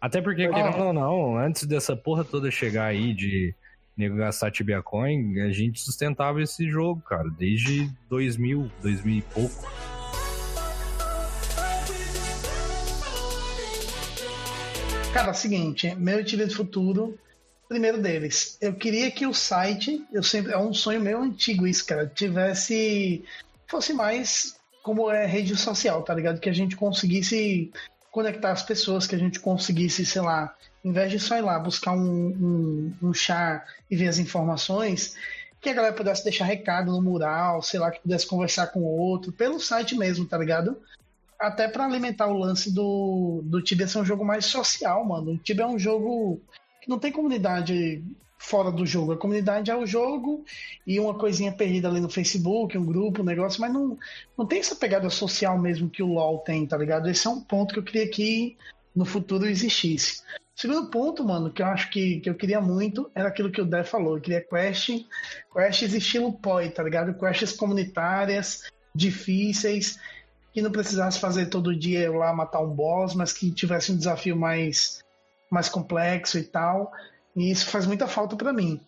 Até 0.00 0.20
porque, 0.20 0.42
ah. 0.42 0.52
querendo 0.52 0.84
ou 0.84 0.92
não, 0.92 1.38
antes 1.38 1.64
dessa 1.64 1.94
porra 1.94 2.24
toda 2.24 2.50
chegar 2.50 2.86
aí 2.86 3.14
de 3.14 3.54
nego 3.96 4.16
gastar 4.16 4.50
Tibia 4.50 4.82
Coin, 4.82 5.40
a 5.42 5.52
gente 5.52 5.80
sustentava 5.80 6.42
esse 6.42 6.68
jogo, 6.68 7.00
cara, 7.02 7.30
desde 7.38 7.88
2000, 8.08 8.68
2000 8.82 9.18
e 9.18 9.22
pouco. 9.22 9.70
Cara, 15.12 15.28
é 15.28 15.30
o 15.30 15.34
seguinte, 15.34 15.94
meu 15.94 16.24
Tibia 16.24 16.48
do 16.48 16.54
Futuro 16.54 17.16
Primeiro 17.72 18.02
deles, 18.02 18.58
eu 18.60 18.74
queria 18.74 19.10
que 19.10 19.26
o 19.26 19.32
site, 19.32 20.06
eu 20.12 20.22
sempre 20.22 20.52
é 20.52 20.58
um 20.58 20.74
sonho 20.74 21.00
meu 21.00 21.22
antigo 21.22 21.66
isso, 21.66 21.86
cara, 21.86 22.06
tivesse 22.06 23.24
fosse 23.66 23.94
mais 23.94 24.56
como 24.82 25.10
é 25.10 25.24
rede 25.24 25.56
social, 25.56 26.02
tá 26.02 26.12
ligado? 26.12 26.38
Que 26.38 26.50
a 26.50 26.52
gente 26.52 26.76
conseguisse 26.76 27.72
conectar 28.10 28.52
as 28.52 28.62
pessoas, 28.62 29.06
que 29.06 29.14
a 29.14 29.18
gente 29.18 29.40
conseguisse, 29.40 30.04
sei 30.04 30.20
lá, 30.20 30.54
em 30.84 30.92
vez 30.92 31.10
de 31.10 31.18
só 31.18 31.38
ir 31.38 31.40
lá 31.40 31.58
buscar 31.58 31.92
um, 31.94 32.92
um, 33.00 33.08
um 33.08 33.14
chá 33.14 33.64
e 33.90 33.96
ver 33.96 34.08
as 34.08 34.18
informações, 34.18 35.16
que 35.58 35.70
a 35.70 35.72
galera 35.72 35.94
pudesse 35.94 36.22
deixar 36.22 36.44
recado 36.44 36.92
no 36.92 37.00
mural, 37.00 37.62
sei 37.62 37.80
lá, 37.80 37.90
que 37.90 38.02
pudesse 38.02 38.26
conversar 38.26 38.66
com 38.66 38.82
outro, 38.82 39.32
pelo 39.32 39.58
site 39.58 39.96
mesmo, 39.96 40.26
tá 40.26 40.36
ligado? 40.36 40.76
Até 41.40 41.68
para 41.68 41.86
alimentar 41.86 42.26
o 42.26 42.36
lance 42.36 42.70
do, 42.70 43.40
do 43.44 43.62
Tibia 43.62 43.88
ser 43.88 43.96
um 43.96 44.04
jogo 44.04 44.26
mais 44.26 44.44
social, 44.44 45.02
mano. 45.06 45.32
O 45.32 45.38
Tibia 45.38 45.64
é 45.64 45.68
um 45.68 45.78
jogo 45.78 46.38
não 46.88 46.98
tem 46.98 47.12
comunidade 47.12 48.02
fora 48.42 48.72
do 48.72 48.84
jogo. 48.84 49.12
A 49.12 49.16
comunidade 49.16 49.70
é 49.70 49.76
o 49.76 49.86
jogo 49.86 50.44
e 50.86 50.98
uma 50.98 51.14
coisinha 51.14 51.52
perdida 51.52 51.88
ali 51.88 52.00
no 52.00 52.10
Facebook, 52.10 52.76
um 52.76 52.84
grupo, 52.84 53.22
um 53.22 53.24
negócio, 53.24 53.60
mas 53.60 53.72
não, 53.72 53.96
não 54.36 54.44
tem 54.44 54.58
essa 54.58 54.74
pegada 54.74 55.08
social 55.08 55.58
mesmo 55.58 55.88
que 55.88 56.02
o 56.02 56.14
LoL 56.14 56.38
tem, 56.40 56.66
tá 56.66 56.76
ligado? 56.76 57.08
Esse 57.08 57.26
é 57.26 57.30
um 57.30 57.40
ponto 57.40 57.72
que 57.72 57.78
eu 57.78 57.84
queria 57.84 58.08
que 58.08 58.56
no 58.94 59.04
futuro 59.04 59.46
existisse. 59.46 60.22
Segundo 60.54 60.90
ponto, 60.90 61.24
mano, 61.24 61.52
que 61.52 61.62
eu 61.62 61.66
acho 61.66 61.88
que, 61.90 62.20
que 62.20 62.28
eu 62.28 62.34
queria 62.34 62.60
muito 62.60 63.10
era 63.14 63.28
aquilo 63.28 63.50
que 63.50 63.60
o 63.60 63.64
Dé 63.64 63.84
falou. 63.84 64.16
Eu 64.16 64.20
queria 64.20 64.40
quest, 64.40 64.90
quests 65.52 65.94
estilo 65.94 66.32
POI, 66.32 66.70
tá 66.70 66.82
ligado? 66.82 67.14
Quests 67.14 67.52
comunitárias, 67.52 68.70
difíceis, 68.94 69.98
que 70.52 70.60
não 70.60 70.70
precisasse 70.70 71.18
fazer 71.18 71.46
todo 71.46 71.74
dia 71.74 72.10
lá 72.12 72.32
matar 72.34 72.60
um 72.60 72.74
boss, 72.74 73.14
mas 73.14 73.32
que 73.32 73.50
tivesse 73.50 73.92
um 73.92 73.96
desafio 73.96 74.36
mais 74.36 75.01
mais 75.52 75.68
complexo 75.68 76.38
e 76.38 76.42
tal. 76.42 76.90
E 77.36 77.50
isso 77.50 77.66
faz 77.66 77.86
muita 77.86 78.08
falta 78.08 78.34
para 78.36 78.52
mim. 78.52 78.80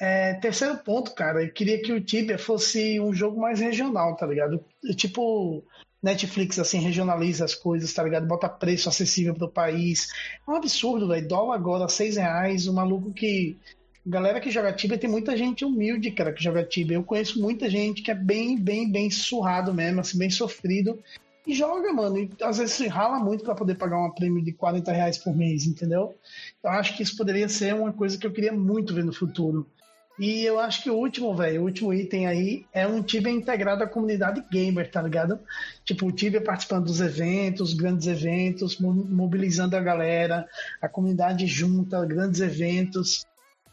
É, 0.00 0.34
terceiro 0.34 0.76
ponto, 0.78 1.12
cara, 1.12 1.42
eu 1.42 1.52
queria 1.52 1.82
que 1.82 1.92
o 1.92 2.00
Tibia 2.00 2.38
fosse 2.38 3.00
um 3.00 3.12
jogo 3.12 3.40
mais 3.40 3.58
regional, 3.58 4.14
tá 4.16 4.24
ligado? 4.26 4.64
Tipo, 4.94 5.64
Netflix, 6.00 6.56
assim, 6.60 6.78
regionaliza 6.78 7.44
as 7.44 7.54
coisas, 7.54 7.92
tá 7.92 8.04
ligado? 8.04 8.26
Bota 8.26 8.48
preço 8.48 8.88
acessível 8.88 9.34
pro 9.34 9.48
país. 9.48 10.08
É 10.46 10.50
um 10.50 10.54
absurdo, 10.54 11.08
velho. 11.08 11.26
Dólar 11.26 11.56
agora, 11.56 11.88
seis 11.88 12.16
reais, 12.16 12.68
o 12.68 12.72
maluco 12.72 13.12
que. 13.12 13.56
Galera 14.06 14.40
que 14.40 14.50
joga 14.50 14.72
Tibia, 14.72 14.96
tem 14.96 15.10
muita 15.10 15.36
gente 15.36 15.64
humilde, 15.64 16.12
cara, 16.12 16.32
que 16.32 16.42
joga 16.42 16.62
Tibia. 16.62 16.96
Eu 16.96 17.02
conheço 17.02 17.42
muita 17.42 17.68
gente 17.68 18.00
que 18.00 18.10
é 18.10 18.14
bem, 18.14 18.56
bem, 18.56 18.90
bem 18.90 19.10
surrado 19.10 19.74
mesmo, 19.74 20.00
assim, 20.00 20.16
bem 20.16 20.30
sofrido. 20.30 20.98
E 21.48 21.54
joga, 21.54 21.90
mano. 21.94 22.18
E 22.18 22.30
às 22.42 22.58
vezes 22.58 22.74
se 22.74 22.86
rala 22.86 23.18
muito 23.18 23.42
para 23.42 23.54
poder 23.54 23.74
pagar 23.76 23.96
uma 23.98 24.14
prêmio 24.14 24.44
de 24.44 24.52
40 24.52 24.92
reais 24.92 25.16
por 25.16 25.34
mês, 25.34 25.66
entendeu? 25.66 26.14
Eu 26.62 26.70
acho 26.70 26.94
que 26.94 27.02
isso 27.02 27.16
poderia 27.16 27.48
ser 27.48 27.74
uma 27.74 27.90
coisa 27.90 28.18
que 28.18 28.26
eu 28.26 28.32
queria 28.32 28.52
muito 28.52 28.94
ver 28.94 29.02
no 29.02 29.14
futuro. 29.14 29.66
E 30.18 30.44
eu 30.44 30.58
acho 30.58 30.82
que 30.82 30.90
o 30.90 30.94
último, 30.96 31.34
velho, 31.34 31.62
o 31.62 31.64
último 31.64 31.94
item 31.94 32.26
aí 32.26 32.66
é 32.70 32.86
um 32.86 33.02
Tibia 33.02 33.32
integrado 33.32 33.82
à 33.82 33.86
comunidade 33.86 34.44
gamer, 34.50 34.90
tá 34.90 35.00
ligado? 35.00 35.38
Tipo, 35.86 36.06
o 36.06 36.12
Tibia 36.12 36.42
participando 36.42 36.84
dos 36.84 37.00
eventos, 37.00 37.72
grandes 37.72 38.06
eventos, 38.06 38.78
mobilizando 38.78 39.74
a 39.74 39.80
galera, 39.80 40.46
a 40.82 40.88
comunidade 40.88 41.46
junta, 41.46 42.04
grandes 42.04 42.42
eventos. 42.42 43.24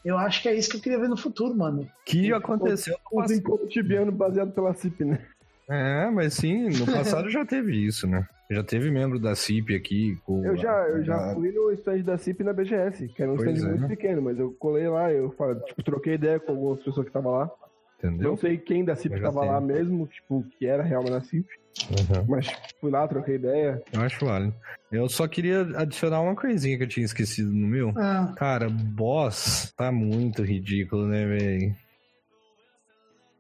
Eu 0.06 0.18
acho 0.18 0.42
que 0.42 0.48
é 0.48 0.56
isso 0.56 0.70
que 0.70 0.78
eu 0.78 0.82
queria 0.82 1.00
ver 1.00 1.10
no 1.10 1.18
futuro, 1.18 1.54
mano. 1.58 1.90
Que 2.06 2.32
aconteceu 2.32 2.98
com 3.04 3.20
o 3.20 3.34
encontro 3.34 3.68
tibiano 3.68 4.14
baseado 4.14 4.52
pela 4.54 4.74
CIP, 4.74 5.04
né? 5.04 5.20
É, 5.69 6.10
mas 6.12 6.34
sim, 6.34 6.69
no 6.69 6.86
passado 6.91 7.30
já 7.30 7.45
teve 7.45 7.73
isso, 7.73 8.08
né? 8.08 8.28
Já 8.49 8.63
teve 8.63 8.91
membro 8.91 9.19
da 9.19 9.34
CIP 9.34 9.75
aqui. 9.75 10.17
eu 10.28 10.56
já, 10.56 10.88
eu 10.88 11.04
já 11.04 11.34
fui 11.34 11.51
no 11.51 11.71
stand 11.71 12.01
da 12.01 12.17
CIP 12.17 12.43
na 12.43 12.54
BGS, 12.54 13.08
que 13.08 13.23
era 13.23 13.32
um 13.32 13.38
pois 13.38 13.58
stand 13.58 13.67
é. 13.67 13.71
muito 13.71 13.88
pequeno, 13.88 14.21
mas 14.21 14.38
eu 14.38 14.51
colei 14.60 14.88
lá, 14.88 15.12
eu 15.12 15.32
falei, 15.32 15.60
tipo, 15.62 15.84
troquei 15.84 16.13
ideia 16.13 16.39
com 16.39 16.51
algumas 16.51 16.78
pessoas 16.84 17.06
que 17.06 17.10
estavam 17.10 17.32
lá. 17.32 17.51
Entendeu? 17.97 18.30
Não 18.30 18.38
sei 18.38 18.58
quem 18.58 18.86
da 18.86 18.95
CIP 18.95 19.15
estava 19.15 19.43
lá 19.43 19.60
mesmo, 19.60 20.06
tipo, 20.06 20.45
que 20.58 20.67
era 20.67 20.84
real 20.84 21.04
na 21.04 21.21
CIP. 21.21 21.47
Uhum. 21.89 22.25
Mas 22.28 22.47
fui 22.80 22.91
lá, 22.91 23.08
troquei 23.08 23.36
ideia. 23.36 23.82
Eu 23.91 24.01
acho 24.01 24.25
válido. 24.25 24.54
Eu 24.91 25.10
só 25.10 25.28
queria 25.28 25.62
adicionar 25.75 26.21
uma 26.21 26.36
coisinha 26.36 26.78
que 26.78 26.84
eu 26.84 26.88
tinha 26.88 27.06
esquecido 27.06 27.51
no 27.51 27.67
meu. 27.67 27.93
Ah. 27.97 28.34
Cara, 28.38 28.69
boss 28.69 29.73
tá 29.75 29.91
muito 29.91 30.43
ridículo, 30.43 31.08
né, 31.08 31.25
velho? 31.25 31.75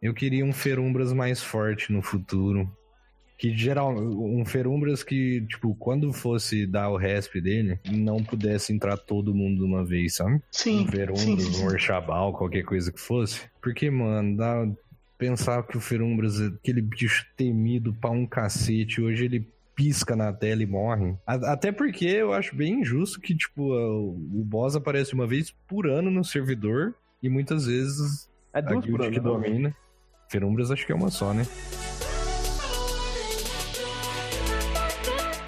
Eu 0.01 0.13
queria 0.13 0.45
um 0.45 0.53
Ferumbras 0.53 1.13
mais 1.13 1.41
forte 1.41 1.91
no 1.91 2.01
futuro 2.01 2.69
que 3.37 3.55
geral 3.55 3.93
um 3.93 4.45
Ferumbras 4.45 5.03
que, 5.03 5.41
tipo, 5.47 5.75
quando 5.75 6.13
fosse 6.13 6.65
dar 6.65 6.89
o 6.89 6.97
resp 6.97 7.41
dele, 7.41 7.79
não 7.91 8.23
pudesse 8.23 8.71
entrar 8.71 8.97
todo 8.97 9.35
mundo 9.35 9.59
de 9.59 9.65
uma 9.65 9.83
vez, 9.83 10.15
sabe? 10.15 10.41
Sim. 10.51 10.81
Um 10.81 10.87
Ferumbras, 10.87 11.59
um 11.59 11.65
Orchabal, 11.65 12.33
qualquer 12.33 12.63
coisa 12.63 12.91
que 12.91 12.99
fosse. 12.99 13.41
Porque, 13.61 13.89
mano, 13.89 14.37
dá 14.37 14.67
pensar 15.17 15.63
que 15.63 15.77
o 15.77 15.81
Ferumbras, 15.81 16.39
aquele 16.39 16.81
bicho 16.81 17.25
temido 17.35 17.93
pra 17.93 18.09
um 18.09 18.25
cacete, 18.25 19.01
hoje 19.01 19.25
ele 19.25 19.47
pisca 19.75 20.15
na 20.15 20.31
tela 20.31 20.63
e 20.63 20.65
morre. 20.65 21.15
Até 21.25 21.71
porque 21.71 22.05
eu 22.05 22.31
acho 22.31 22.55
bem 22.55 22.79
injusto 22.79 23.19
que, 23.19 23.35
tipo, 23.35 23.73
o 23.73 24.43
boss 24.45 24.75
aparece 24.75 25.13
uma 25.13 25.27
vez 25.27 25.53
por 25.67 25.87
ano 25.87 26.09
no 26.09 26.23
servidor 26.23 26.95
e 27.21 27.27
muitas 27.27 27.65
vezes 27.65 28.29
é 28.53 28.61
duas 28.61 28.83
a 28.83 28.87
guild 28.87 29.09
que 29.09 29.17
né? 29.17 29.19
domina. 29.19 29.75
Ferumbras 30.29 30.71
acho 30.71 30.85
que 30.85 30.91
é 30.91 30.95
uma 30.95 31.09
só, 31.09 31.33
né? 31.33 31.43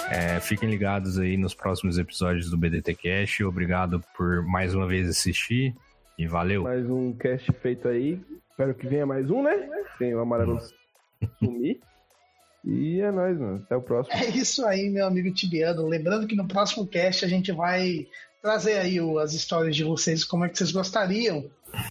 É, 0.09 0.39
fiquem 0.39 0.69
ligados 0.69 1.19
aí 1.19 1.35
nos 1.35 1.53
próximos 1.53 1.97
episódios 1.97 2.49
do 2.49 2.57
BDT 2.57 2.95
Cast. 2.95 3.43
Obrigado 3.43 4.01
por 4.15 4.41
mais 4.43 4.73
uma 4.73 4.87
vez 4.87 5.09
assistir 5.09 5.75
e 6.17 6.25
valeu. 6.25 6.63
Mais 6.63 6.89
um 6.89 7.13
cast 7.13 7.51
feito 7.61 7.87
aí. 7.87 8.19
Espero 8.49 8.73
que 8.73 8.87
venha 8.87 9.05
mais 9.05 9.29
um, 9.29 9.43
né? 9.43 9.69
Sem 9.97 10.15
o 10.15 10.19
amarelo 10.19 10.59
sumir. 11.39 11.79
E 12.63 12.99
é 13.01 13.11
nóis, 13.11 13.37
mano. 13.37 13.61
Até 13.63 13.75
o 13.75 13.81
próximo. 13.81 14.15
É 14.17 14.29
isso 14.29 14.65
aí, 14.65 14.89
meu 14.89 15.05
amigo 15.05 15.33
Tibiano. 15.33 15.87
Lembrando 15.87 16.25
que 16.25 16.35
no 16.35 16.47
próximo 16.47 16.87
cast 16.87 17.23
a 17.23 17.27
gente 17.27 17.51
vai 17.51 18.07
trazer 18.41 18.77
aí 18.77 18.99
as 19.21 19.33
histórias 19.33 19.75
de 19.75 19.83
vocês, 19.83 20.23
como 20.23 20.45
é 20.45 20.49
que 20.49 20.57
vocês 20.57 20.71
gostariam 20.71 21.45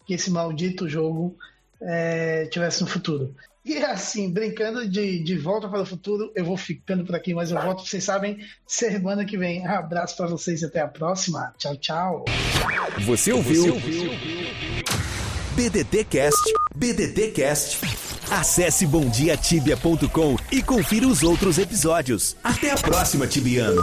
que 0.07 0.14
esse 0.14 0.31
maldito 0.31 0.88
jogo 0.88 1.37
é, 1.81 2.47
tivesse 2.47 2.83
no 2.83 2.89
futuro. 2.89 3.35
E 3.65 3.79
assim, 3.79 4.31
brincando 4.31 4.89
de, 4.89 5.19
de 5.25 5.37
volta 5.37 5.69
para 5.69 5.83
o 5.83 5.87
futuro, 5.87 6.31
eu 6.37 6.45
vou 6.45 6.57
ficando 6.57 7.05
por 7.05 7.17
aqui, 7.17 7.35
mas 7.35 7.51
eu 7.51 7.61
volto, 7.61 7.85
vocês 7.85 8.05
sabem, 8.05 8.39
semana 8.65 9.25
que 9.25 9.37
vem. 9.37 9.67
Abraço 9.67 10.17
para 10.17 10.29
vocês 10.29 10.62
e 10.62 10.67
até 10.67 10.81
a 10.81 10.87
próxima. 10.87 11.53
Tchau, 11.59 11.77
tchau. 11.77 12.25
Você 13.05 13.33
ouviu? 13.33 13.62
Você 13.62 13.71
ouviu? 13.71 14.11
BDT 15.57 16.05
Cast. 16.05 16.53
BDT 16.77 17.33
Cast. 17.33 17.81
Acesse 18.31 18.87
bomdiatibia.com 18.87 20.37
e 20.53 20.62
confira 20.62 21.09
os 21.09 21.25
outros 21.25 21.59
episódios. 21.59 22.37
Até 22.45 22.71
a 22.71 22.77
próxima, 22.77 23.27
Tibiano. 23.27 23.83